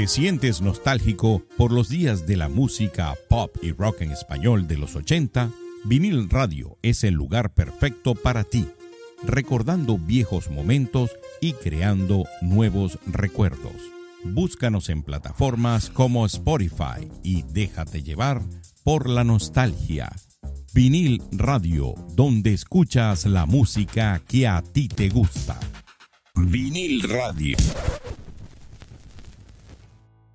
¿Te 0.05 0.09
sientes 0.09 0.61
nostálgico 0.61 1.43
por 1.57 1.73
los 1.73 1.89
días 1.89 2.27
de 2.27 2.37
la 2.37 2.51
música 2.51 3.15
pop 3.31 3.57
y 3.63 3.73
rock 3.73 4.03
en 4.03 4.11
español 4.11 4.69
de 4.69 4.77
los 4.77 4.97
80? 4.97 5.51
Vinil 5.87 6.29
Radio 6.29 6.77
es 6.83 7.05
el 7.05 7.15
lugar 7.15 7.55
perfecto 7.55 8.15
para 8.15 8.45
ti, 8.45 8.67
recordando 9.23 9.97
viejos 9.97 10.51
momentos 10.51 11.11
y 11.41 11.55
creando 11.55 12.27
nuevos 12.43 12.99
recuerdos. 13.07 13.73
Búscanos 14.25 14.91
en 14.91 15.03
plataformas 15.03 15.89
como 15.89 16.27
Spotify 16.27 17.11
y 17.23 17.43
déjate 17.45 18.03
llevar 18.03 18.43
por 18.83 19.09
la 19.09 19.25
nostalgia. 19.25 20.13
Vinil 20.75 21.23
Radio, 21.33 21.95
donde 22.11 22.53
escuchas 22.53 23.25
la 23.25 23.47
música 23.47 24.21
que 24.29 24.47
a 24.49 24.61
ti 24.61 24.87
te 24.87 25.09
gusta. 25.09 25.59
Vinil 26.35 27.09
Radio. 27.09 27.57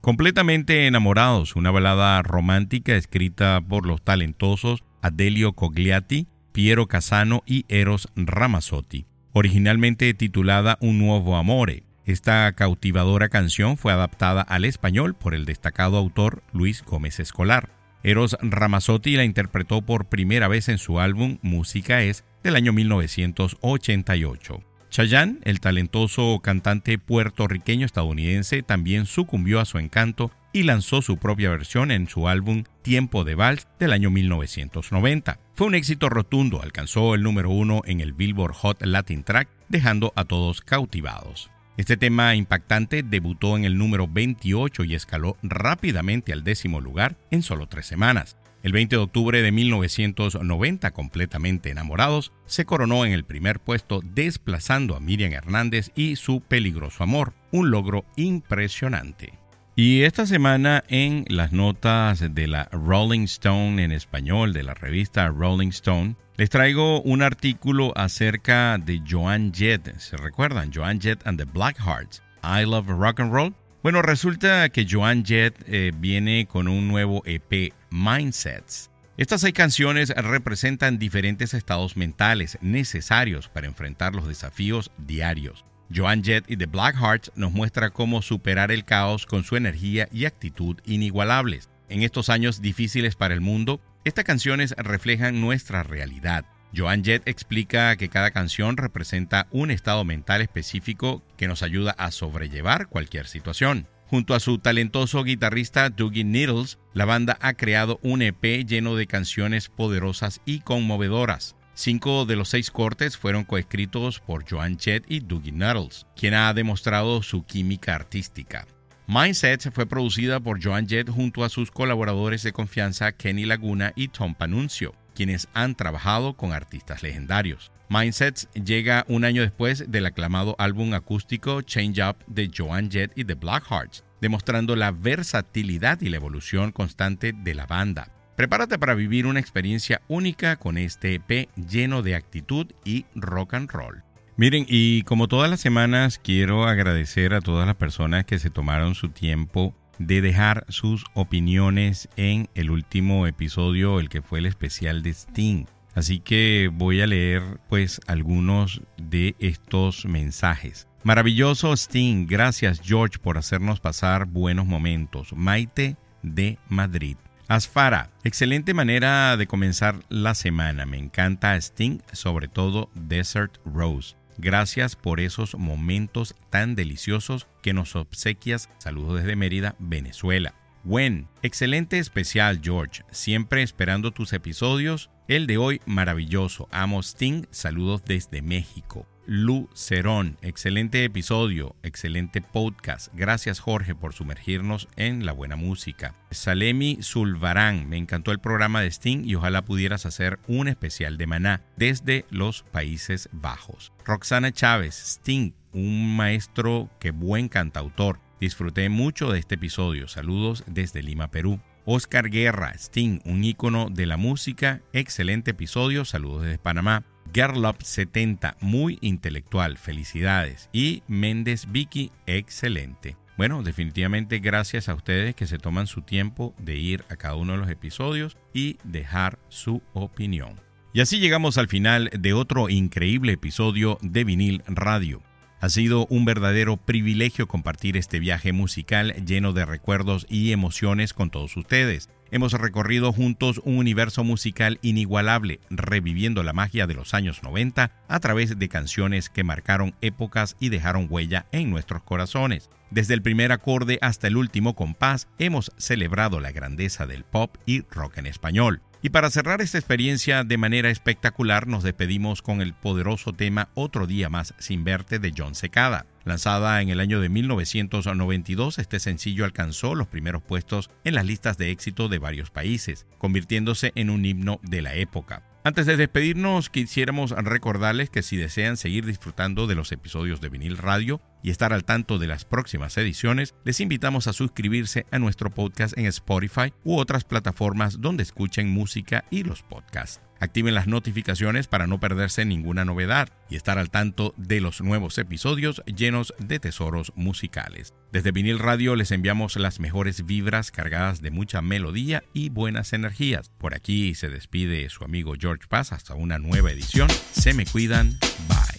Completamente 0.01 0.87
enamorados, 0.87 1.57
una 1.57 1.71
balada 1.71 2.21
romántica 2.21 2.95
escrita 2.95 3.59
por 3.59 3.85
los 3.85 4.01
talentosos 4.01 4.83
Adelio 5.01 5.53
Cogliati, 5.53 6.27
Piero 6.53 6.87
Casano 6.87 7.43
y 7.45 7.65
Eros 7.67 8.07
Ramazzotti. 8.15 9.07
Originalmente 9.33 10.13
titulada 10.13 10.77
Un 10.79 10.99
nuevo 10.99 11.35
amore, 11.35 11.83
esta 12.05 12.51
cautivadora 12.53 13.27
canción 13.27 13.77
fue 13.77 13.91
adaptada 13.91 14.41
al 14.41 14.63
español 14.63 15.15
por 15.15 15.35
el 15.35 15.45
destacado 15.45 15.97
autor 15.97 16.43
Luis 16.53 16.81
Gómez 16.83 17.19
Escolar. 17.19 17.69
Eros 18.01 18.37
Ramazzotti 18.41 19.17
la 19.17 19.25
interpretó 19.25 19.81
por 19.81 20.05
primera 20.07 20.47
vez 20.47 20.69
en 20.69 20.77
su 20.77 21.01
álbum 21.01 21.39
Música 21.41 22.01
es 22.03 22.23
del 22.41 22.55
año 22.55 22.71
1988. 22.71 24.68
Chayanne, 24.89 25.39
el 25.43 25.59
talentoso 25.59 26.39
cantante 26.41 26.97
puertorriqueño 26.97 27.85
estadounidense, 27.85 28.63
también 28.63 29.05
sucumbió 29.05 29.59
a 29.59 29.65
su 29.65 29.77
encanto 29.77 30.31
y 30.51 30.63
lanzó 30.63 31.01
su 31.01 31.17
propia 31.17 31.51
versión 31.51 31.91
en 31.91 32.07
su 32.07 32.27
álbum 32.27 32.63
Tiempo 32.81 33.23
de 33.23 33.35
Vals 33.35 33.67
del 33.79 33.93
año 33.93 34.09
1990. 34.09 35.39
Fue 35.53 35.67
un 35.67 35.75
éxito 35.75 36.09
rotundo, 36.09 36.61
alcanzó 36.61 37.13
el 37.13 37.21
número 37.21 37.49
uno 37.51 37.81
en 37.85 38.01
el 38.01 38.13
Billboard 38.13 38.53
Hot 38.53 38.81
Latin 38.83 39.23
Track, 39.23 39.47
dejando 39.67 40.11
a 40.15 40.25
todos 40.25 40.61
cautivados. 40.61 41.51
Este 41.77 41.95
tema 41.95 42.35
impactante 42.35 43.03
debutó 43.03 43.55
en 43.55 43.63
el 43.63 43.77
número 43.77 44.07
28 44.07 44.83
y 44.83 44.95
escaló 44.95 45.37
rápidamente 45.43 46.33
al 46.33 46.43
décimo 46.43 46.81
lugar 46.81 47.15
en 47.31 47.41
solo 47.41 47.67
tres 47.67 47.85
semanas. 47.85 48.37
El 48.61 48.73
20 48.73 48.97
de 48.97 49.01
octubre 49.01 49.41
de 49.41 49.51
1990, 49.51 50.91
completamente 50.91 51.69
enamorados, 51.69 52.33
se 52.45 52.65
coronó 52.65 53.05
en 53.05 53.13
el 53.13 53.23
primer 53.23 53.59
puesto 53.59 54.01
desplazando 54.03 54.95
a 54.95 54.99
Miriam 54.99 55.31
Hernández 55.31 55.91
y 55.95 56.17
su 56.17 56.41
peligroso 56.41 57.03
amor, 57.03 57.33
un 57.51 57.71
logro 57.71 58.05
impresionante. 58.17 59.33
Y 59.77 60.01
esta 60.01 60.25
semana 60.25 60.83
en 60.89 61.23
las 61.29 61.53
notas 61.53 62.19
de 62.35 62.47
la 62.47 62.65
Rolling 62.73 63.23
Stone 63.23 63.81
en 63.81 63.93
español, 63.93 64.51
de 64.51 64.63
la 64.63 64.73
revista 64.73 65.29
Rolling 65.29 65.69
Stone, 65.69 66.17
les 66.35 66.49
traigo 66.49 67.01
un 67.01 67.21
artículo 67.21 67.93
acerca 67.95 68.77
de 68.77 69.01
Joan 69.09 69.53
Jett. 69.53 69.97
¿Se 69.97 70.17
recuerdan? 70.17 70.71
Joan 70.73 70.99
Jett 70.99 71.25
and 71.25 71.37
the 71.37 71.45
Blackhearts. 71.45 72.21
I 72.43 72.65
Love 72.65 72.89
Rock 72.89 73.21
and 73.21 73.31
Roll. 73.31 73.53
Bueno, 73.81 74.01
resulta 74.01 74.67
que 74.69 74.85
Joan 74.89 75.23
Jett 75.23 75.55
eh, 75.65 75.93
viene 75.95 76.47
con 76.47 76.67
un 76.67 76.89
nuevo 76.89 77.23
EP, 77.25 77.73
Mindsets. 77.89 78.91
Estas 79.15 79.39
seis 79.39 79.53
canciones 79.53 80.09
representan 80.09 80.99
diferentes 80.99 81.53
estados 81.53 81.95
mentales 81.95 82.57
necesarios 82.59 83.47
para 83.47 83.67
enfrentar 83.67 84.15
los 84.15 84.27
desafíos 84.27 84.91
diarios. 84.97 85.63
Joan 85.95 86.25
Jett 86.25 86.43
y 86.51 86.57
The 86.57 86.65
Blackhearts 86.65 87.31
nos 87.35 87.53
muestra 87.53 87.89
cómo 87.89 88.21
superar 88.21 88.69
el 88.71 88.83
caos 88.83 89.25
con 89.25 89.45
su 89.45 89.55
energía 89.55 90.09
y 90.11 90.25
actitud 90.25 90.75
inigualables. 90.83 91.69
En 91.87 92.03
estos 92.03 92.29
años 92.29 92.61
difíciles 92.61 93.15
para 93.15 93.33
el 93.33 93.39
mundo, 93.39 93.79
estas 94.03 94.25
canciones 94.25 94.75
reflejan 94.77 95.39
nuestra 95.39 95.83
realidad. 95.83 96.43
Joan 96.75 97.03
Jett 97.03 97.27
explica 97.27 97.95
que 97.95 98.09
cada 98.09 98.31
canción 98.31 98.77
representa 98.77 99.47
un 99.51 99.71
estado 99.71 100.05
mental 100.05 100.41
específico 100.41 101.23
que 101.37 101.47
nos 101.47 101.63
ayuda 101.63 101.91
a 101.91 102.11
sobrellevar 102.11 102.87
cualquier 102.87 103.27
situación. 103.27 103.87
Junto 104.07 104.33
a 104.33 104.39
su 104.39 104.57
talentoso 104.57 105.23
guitarrista 105.23 105.89
Dougie 105.89 106.23
Needles, 106.23 106.79
la 106.93 107.05
banda 107.05 107.37
ha 107.41 107.53
creado 107.53 107.99
un 108.01 108.21
EP 108.21 108.65
lleno 108.65 108.95
de 108.95 109.07
canciones 109.07 109.69
poderosas 109.69 110.41
y 110.45 110.61
conmovedoras. 110.61 111.55
Cinco 111.75 112.25
de 112.25 112.35
los 112.35 112.49
seis 112.49 112.71
cortes 112.71 113.17
fueron 113.17 113.45
coescritos 113.45 114.19
por 114.19 114.49
Joan 114.49 114.77
Jett 114.79 115.05
y 115.07 115.21
Dougie 115.21 115.51
Needles, 115.51 116.07
quien 116.15 116.33
ha 116.33 116.53
demostrado 116.53 117.21
su 117.23 117.45
química 117.45 117.95
artística. 117.95 118.67
Mindset 119.07 119.71
fue 119.71 119.85
producida 119.85 120.39
por 120.39 120.63
Joan 120.63 120.87
Jett 120.87 121.09
junto 121.09 121.43
a 121.43 121.49
sus 121.49 121.71
colaboradores 121.71 122.43
de 122.43 122.51
confianza 122.51 123.11
Kenny 123.11 123.45
Laguna 123.45 123.93
y 123.95 124.09
Tom 124.09 124.35
Panuncio, 124.35 124.93
quienes 125.19 125.49
han 125.53 125.75
trabajado 125.75 126.37
con 126.37 126.53
artistas 126.53 127.03
legendarios. 127.03 127.73
Mindsets 127.89 128.47
llega 128.53 129.03
un 129.09 129.25
año 129.25 129.41
después 129.41 129.91
del 129.91 130.05
aclamado 130.05 130.55
álbum 130.57 130.93
acústico 130.93 131.61
Change 131.61 132.01
Up 132.01 132.15
de 132.27 132.49
Joan 132.55 132.89
Jett 132.89 133.11
y 133.17 133.25
The 133.25 133.33
Blackhearts, 133.33 134.05
demostrando 134.21 134.77
la 134.77 134.91
versatilidad 134.91 135.99
y 135.99 136.07
la 136.07 136.15
evolución 136.15 136.71
constante 136.71 137.33
de 137.33 137.53
la 137.53 137.65
banda. 137.65 138.13
Prepárate 138.37 138.79
para 138.79 138.93
vivir 138.93 139.27
una 139.27 139.41
experiencia 139.41 139.99
única 140.07 140.55
con 140.55 140.77
este 140.77 141.15
EP 141.15 141.49
lleno 141.57 142.01
de 142.01 142.15
actitud 142.15 142.67
y 142.85 143.05
rock 143.13 143.55
and 143.55 143.69
roll. 143.69 144.01
Miren, 144.37 144.65
y 144.69 145.01
como 145.01 145.27
todas 145.27 145.49
las 145.49 145.59
semanas, 145.59 146.17
quiero 146.23 146.63
agradecer 146.63 147.33
a 147.33 147.41
todas 147.41 147.67
las 147.67 147.75
personas 147.75 148.23
que 148.23 148.39
se 148.39 148.49
tomaron 148.49 148.95
su 148.95 149.09
tiempo 149.09 149.75
de 149.99 150.21
dejar 150.21 150.65
sus 150.69 151.05
opiniones 151.13 152.09
en 152.15 152.49
el 152.55 152.71
último 152.71 153.27
episodio, 153.27 153.99
el 153.99 154.09
que 154.09 154.21
fue 154.21 154.39
el 154.39 154.47
especial 154.47 155.03
de 155.03 155.11
Sting. 155.11 155.65
Así 155.93 156.19
que 156.19 156.71
voy 156.73 157.01
a 157.01 157.07
leer 157.07 157.43
pues 157.67 157.99
algunos 158.07 158.81
de 158.97 159.35
estos 159.39 160.05
mensajes. 160.05 160.87
Maravilloso 161.03 161.73
Sting, 161.73 162.25
gracias 162.27 162.81
George 162.83 163.19
por 163.19 163.37
hacernos 163.37 163.79
pasar 163.79 164.25
buenos 164.25 164.65
momentos. 164.65 165.33
Maite 165.33 165.97
de 166.23 166.57
Madrid. 166.67 167.17
Asfara, 167.47 168.11
excelente 168.23 168.75
manera 168.75 169.35
de 169.35 169.47
comenzar 169.47 170.01
la 170.09 170.35
semana. 170.35 170.85
Me 170.85 170.97
encanta 170.97 171.55
Sting, 171.55 171.99
sobre 172.11 172.47
todo 172.47 172.91
Desert 172.93 173.57
Rose. 173.65 174.18
Gracias 174.41 174.95
por 174.95 175.19
esos 175.19 175.55
momentos 175.55 176.33
tan 176.49 176.73
deliciosos 176.73 177.45
que 177.61 177.73
nos 177.73 177.97
obsequias. 177.97 178.69
Saludos 178.77 179.19
desde 179.19 179.35
Mérida, 179.35 179.75
Venezuela. 179.79 180.55
Gwen, 180.85 181.27
excelente 181.41 181.99
especial 181.99 182.61
George, 182.63 183.03
siempre 183.11 183.63
esperando 183.63 184.11
tus 184.11 184.31
episodios. 184.31 185.09
El 185.27 185.45
de 185.45 185.57
hoy 185.57 185.81
maravilloso. 185.85 186.69
Amo 186.71 187.01
Sting, 187.03 187.47
saludos 187.51 188.05
desde 188.05 188.41
México. 188.41 189.05
Lu 189.31 189.69
Cerón, 189.75 190.39
excelente 190.41 191.03
episodio, 191.03 191.75
excelente 191.83 192.41
podcast. 192.41 193.13
Gracias 193.13 193.59
Jorge 193.59 193.93
por 193.93 194.13
sumergirnos 194.13 194.87
en 194.95 195.23
la 195.23 195.33
buena 195.33 195.55
música. 195.55 196.15
Salemi 196.31 196.97
Zulvarán, 197.03 197.87
me 197.87 197.97
encantó 197.97 198.31
el 198.31 198.39
programa 198.39 198.81
de 198.81 198.89
Sting 198.89 199.25
y 199.25 199.35
ojalá 199.35 199.63
pudieras 199.63 200.07
hacer 200.07 200.39
un 200.47 200.67
especial 200.67 201.19
de 201.19 201.27
Maná 201.27 201.61
desde 201.77 202.25
los 202.31 202.63
Países 202.63 203.29
Bajos. 203.31 203.93
Roxana 204.03 204.51
Chávez, 204.51 204.95
Sting, 204.95 205.51
un 205.73 206.17
maestro 206.17 206.89
que 206.99 207.11
buen 207.11 207.49
cantautor. 207.49 208.19
Disfruté 208.41 208.89
mucho 208.89 209.31
de 209.31 209.37
este 209.37 209.55
episodio. 209.55 210.07
Saludos 210.07 210.63
desde 210.65 211.03
Lima, 211.03 211.29
Perú. 211.29 211.59
Oscar 211.85 212.31
Guerra, 212.31 212.73
Sting, 212.73 213.19
un 213.25 213.43
ícono 213.43 213.89
de 213.91 214.07
la 214.07 214.17
música. 214.17 214.81
Excelente 214.91 215.51
episodio. 215.51 216.03
Saludos 216.03 216.45
desde 216.45 216.57
Panamá. 216.57 217.03
Gerlop 217.33 217.81
70, 217.81 218.57
muy 218.59 218.97
intelectual, 219.01 219.77
felicidades. 219.77 220.69
Y 220.73 221.03
Méndez 221.07 221.67
Vicky, 221.71 222.11
excelente. 222.25 223.17
Bueno, 223.37 223.63
definitivamente 223.63 224.39
gracias 224.39 224.89
a 224.89 224.95
ustedes 224.95 225.33
que 225.33 225.47
se 225.47 225.59
toman 225.59 225.87
su 225.87 226.01
tiempo 226.01 226.53
de 226.57 226.75
ir 226.75 227.05
a 227.09 227.15
cada 227.15 227.35
uno 227.35 227.53
de 227.53 227.59
los 227.59 227.69
episodios 227.69 228.35
y 228.53 228.77
dejar 228.83 229.39
su 229.47 229.81
opinión. 229.93 230.59
Y 230.91 231.01
así 231.01 231.19
llegamos 231.19 231.57
al 231.57 231.67
final 231.67 232.09
de 232.11 232.33
otro 232.33 232.67
increíble 232.67 233.33
episodio 233.33 233.97
de 234.01 234.23
Vinil 234.23 234.63
Radio. 234.67 235.21
Ha 235.61 235.69
sido 235.69 236.07
un 236.09 236.25
verdadero 236.25 236.77
privilegio 236.77 237.47
compartir 237.47 237.95
este 237.95 238.19
viaje 238.19 238.53
musical 238.53 239.13
lleno 239.25 239.53
de 239.53 239.65
recuerdos 239.65 240.25
y 240.29 240.51
emociones 240.51 241.13
con 241.13 241.29
todos 241.29 241.55
ustedes. 241.57 242.09
Hemos 242.31 242.53
recorrido 242.53 243.11
juntos 243.11 243.59
un 243.63 243.77
universo 243.77 244.23
musical 244.23 244.77
inigualable, 244.83 245.59
reviviendo 245.71 246.43
la 246.43 246.53
magia 246.53 246.85
de 246.85 246.93
los 246.93 247.15
años 247.15 247.41
90 247.41 247.91
a 248.07 248.19
través 248.19 248.59
de 248.59 248.69
canciones 248.69 249.29
que 249.29 249.43
marcaron 249.43 249.95
épocas 250.01 250.55
y 250.59 250.69
dejaron 250.69 251.07
huella 251.09 251.47
en 251.51 251.71
nuestros 251.71 252.03
corazones. 252.03 252.69
Desde 252.91 253.15
el 253.15 253.23
primer 253.23 253.51
acorde 253.51 253.97
hasta 254.01 254.27
el 254.27 254.37
último 254.37 254.75
compás, 254.75 255.27
hemos 255.39 255.71
celebrado 255.77 256.39
la 256.39 256.51
grandeza 256.51 257.07
del 257.07 257.23
pop 257.23 257.55
y 257.65 257.81
rock 257.89 258.19
en 258.19 258.27
español. 258.27 258.81
Y 259.01 259.09
para 259.09 259.29
cerrar 259.31 259.61
esta 259.61 259.77
experiencia 259.77 260.43
de 260.43 260.57
manera 260.57 260.89
espectacular, 260.89 261.67
nos 261.67 261.83
despedimos 261.83 262.41
con 262.41 262.61
el 262.61 262.73
poderoso 262.73 263.33
tema 263.33 263.69
Otro 263.73 264.07
día 264.07 264.29
más 264.29 264.53
sin 264.59 264.83
verte 264.83 265.19
de 265.19 265.33
John 265.35 265.55
Secada. 265.55 266.05
Lanzada 266.25 266.81
en 266.81 266.89
el 266.89 266.99
año 266.99 267.19
de 267.21 267.29
1992, 267.29 268.79
este 268.79 268.99
sencillo 268.99 269.45
alcanzó 269.45 269.95
los 269.95 270.07
primeros 270.07 270.43
puestos 270.43 270.89
en 271.03 271.15
las 271.15 271.25
listas 271.25 271.57
de 271.57 271.71
éxito 271.71 272.09
de 272.09 272.19
varios 272.19 272.51
países, 272.51 273.05
convirtiéndose 273.17 273.91
en 273.95 274.09
un 274.09 274.25
himno 274.25 274.59
de 274.63 274.81
la 274.81 274.95
época. 274.95 275.43
Antes 275.63 275.85
de 275.85 275.97
despedirnos, 275.97 276.69
quisiéramos 276.69 277.31
recordarles 277.31 278.09
que 278.09 278.23
si 278.23 278.37
desean 278.37 278.77
seguir 278.77 279.05
disfrutando 279.05 279.67
de 279.67 279.75
los 279.75 279.91
episodios 279.91 280.39
de 280.39 280.47
vinil 280.47 280.77
radio 280.77 281.21
y 281.43 281.51
estar 281.51 281.73
al 281.73 281.83
tanto 281.83 282.17
de 282.17 282.27
las 282.27 282.45
próximas 282.45 282.97
ediciones, 282.97 283.55
les 283.65 283.81
invitamos 283.81 284.27
a 284.27 284.33
suscribirse 284.33 285.05
a 285.11 285.19
nuestro 285.19 285.49
podcast 285.49 285.97
en 285.97 286.05
Spotify 286.05 286.73
u 286.85 286.97
otras 286.97 287.25
plataformas 287.25 287.99
donde 287.99 288.23
escuchen 288.23 288.69
música 288.69 289.25
y 289.29 289.43
los 289.43 289.61
podcasts. 289.61 290.28
Activen 290.39 290.73
las 290.73 290.87
notificaciones 290.87 291.67
para 291.67 291.87
no 291.87 291.99
perderse 291.99 292.45
ninguna 292.45 292.85
novedad 292.85 293.29
y 293.49 293.55
estar 293.55 293.77
al 293.77 293.89
tanto 293.89 294.33
de 294.37 294.61
los 294.61 294.81
nuevos 294.81 295.17
episodios 295.17 295.83
llenos 295.85 296.33
de 296.39 296.59
tesoros 296.59 297.11
musicales. 297.15 297.93
Desde 298.11 298.31
Vinil 298.31 298.59
Radio 298.59 298.95
les 298.95 299.11
enviamos 299.11 299.55
las 299.57 299.79
mejores 299.79 300.25
vibras 300.25 300.71
cargadas 300.71 301.21
de 301.21 301.31
mucha 301.31 301.61
melodía 301.61 302.23
y 302.33 302.49
buenas 302.49 302.93
energías. 302.93 303.49
Por 303.57 303.75
aquí 303.75 304.15
se 304.15 304.29
despide 304.29 304.89
su 304.89 305.03
amigo 305.03 305.33
George 305.39 305.67
Paz 305.67 305.91
hasta 305.91 306.15
una 306.15 306.39
nueva 306.39 306.71
edición. 306.71 307.09
Se 307.31 307.53
me 307.53 307.65
cuidan. 307.65 308.17
Bye. 308.47 308.78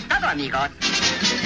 Todo, 0.00 0.26
amigos. 0.26 1.43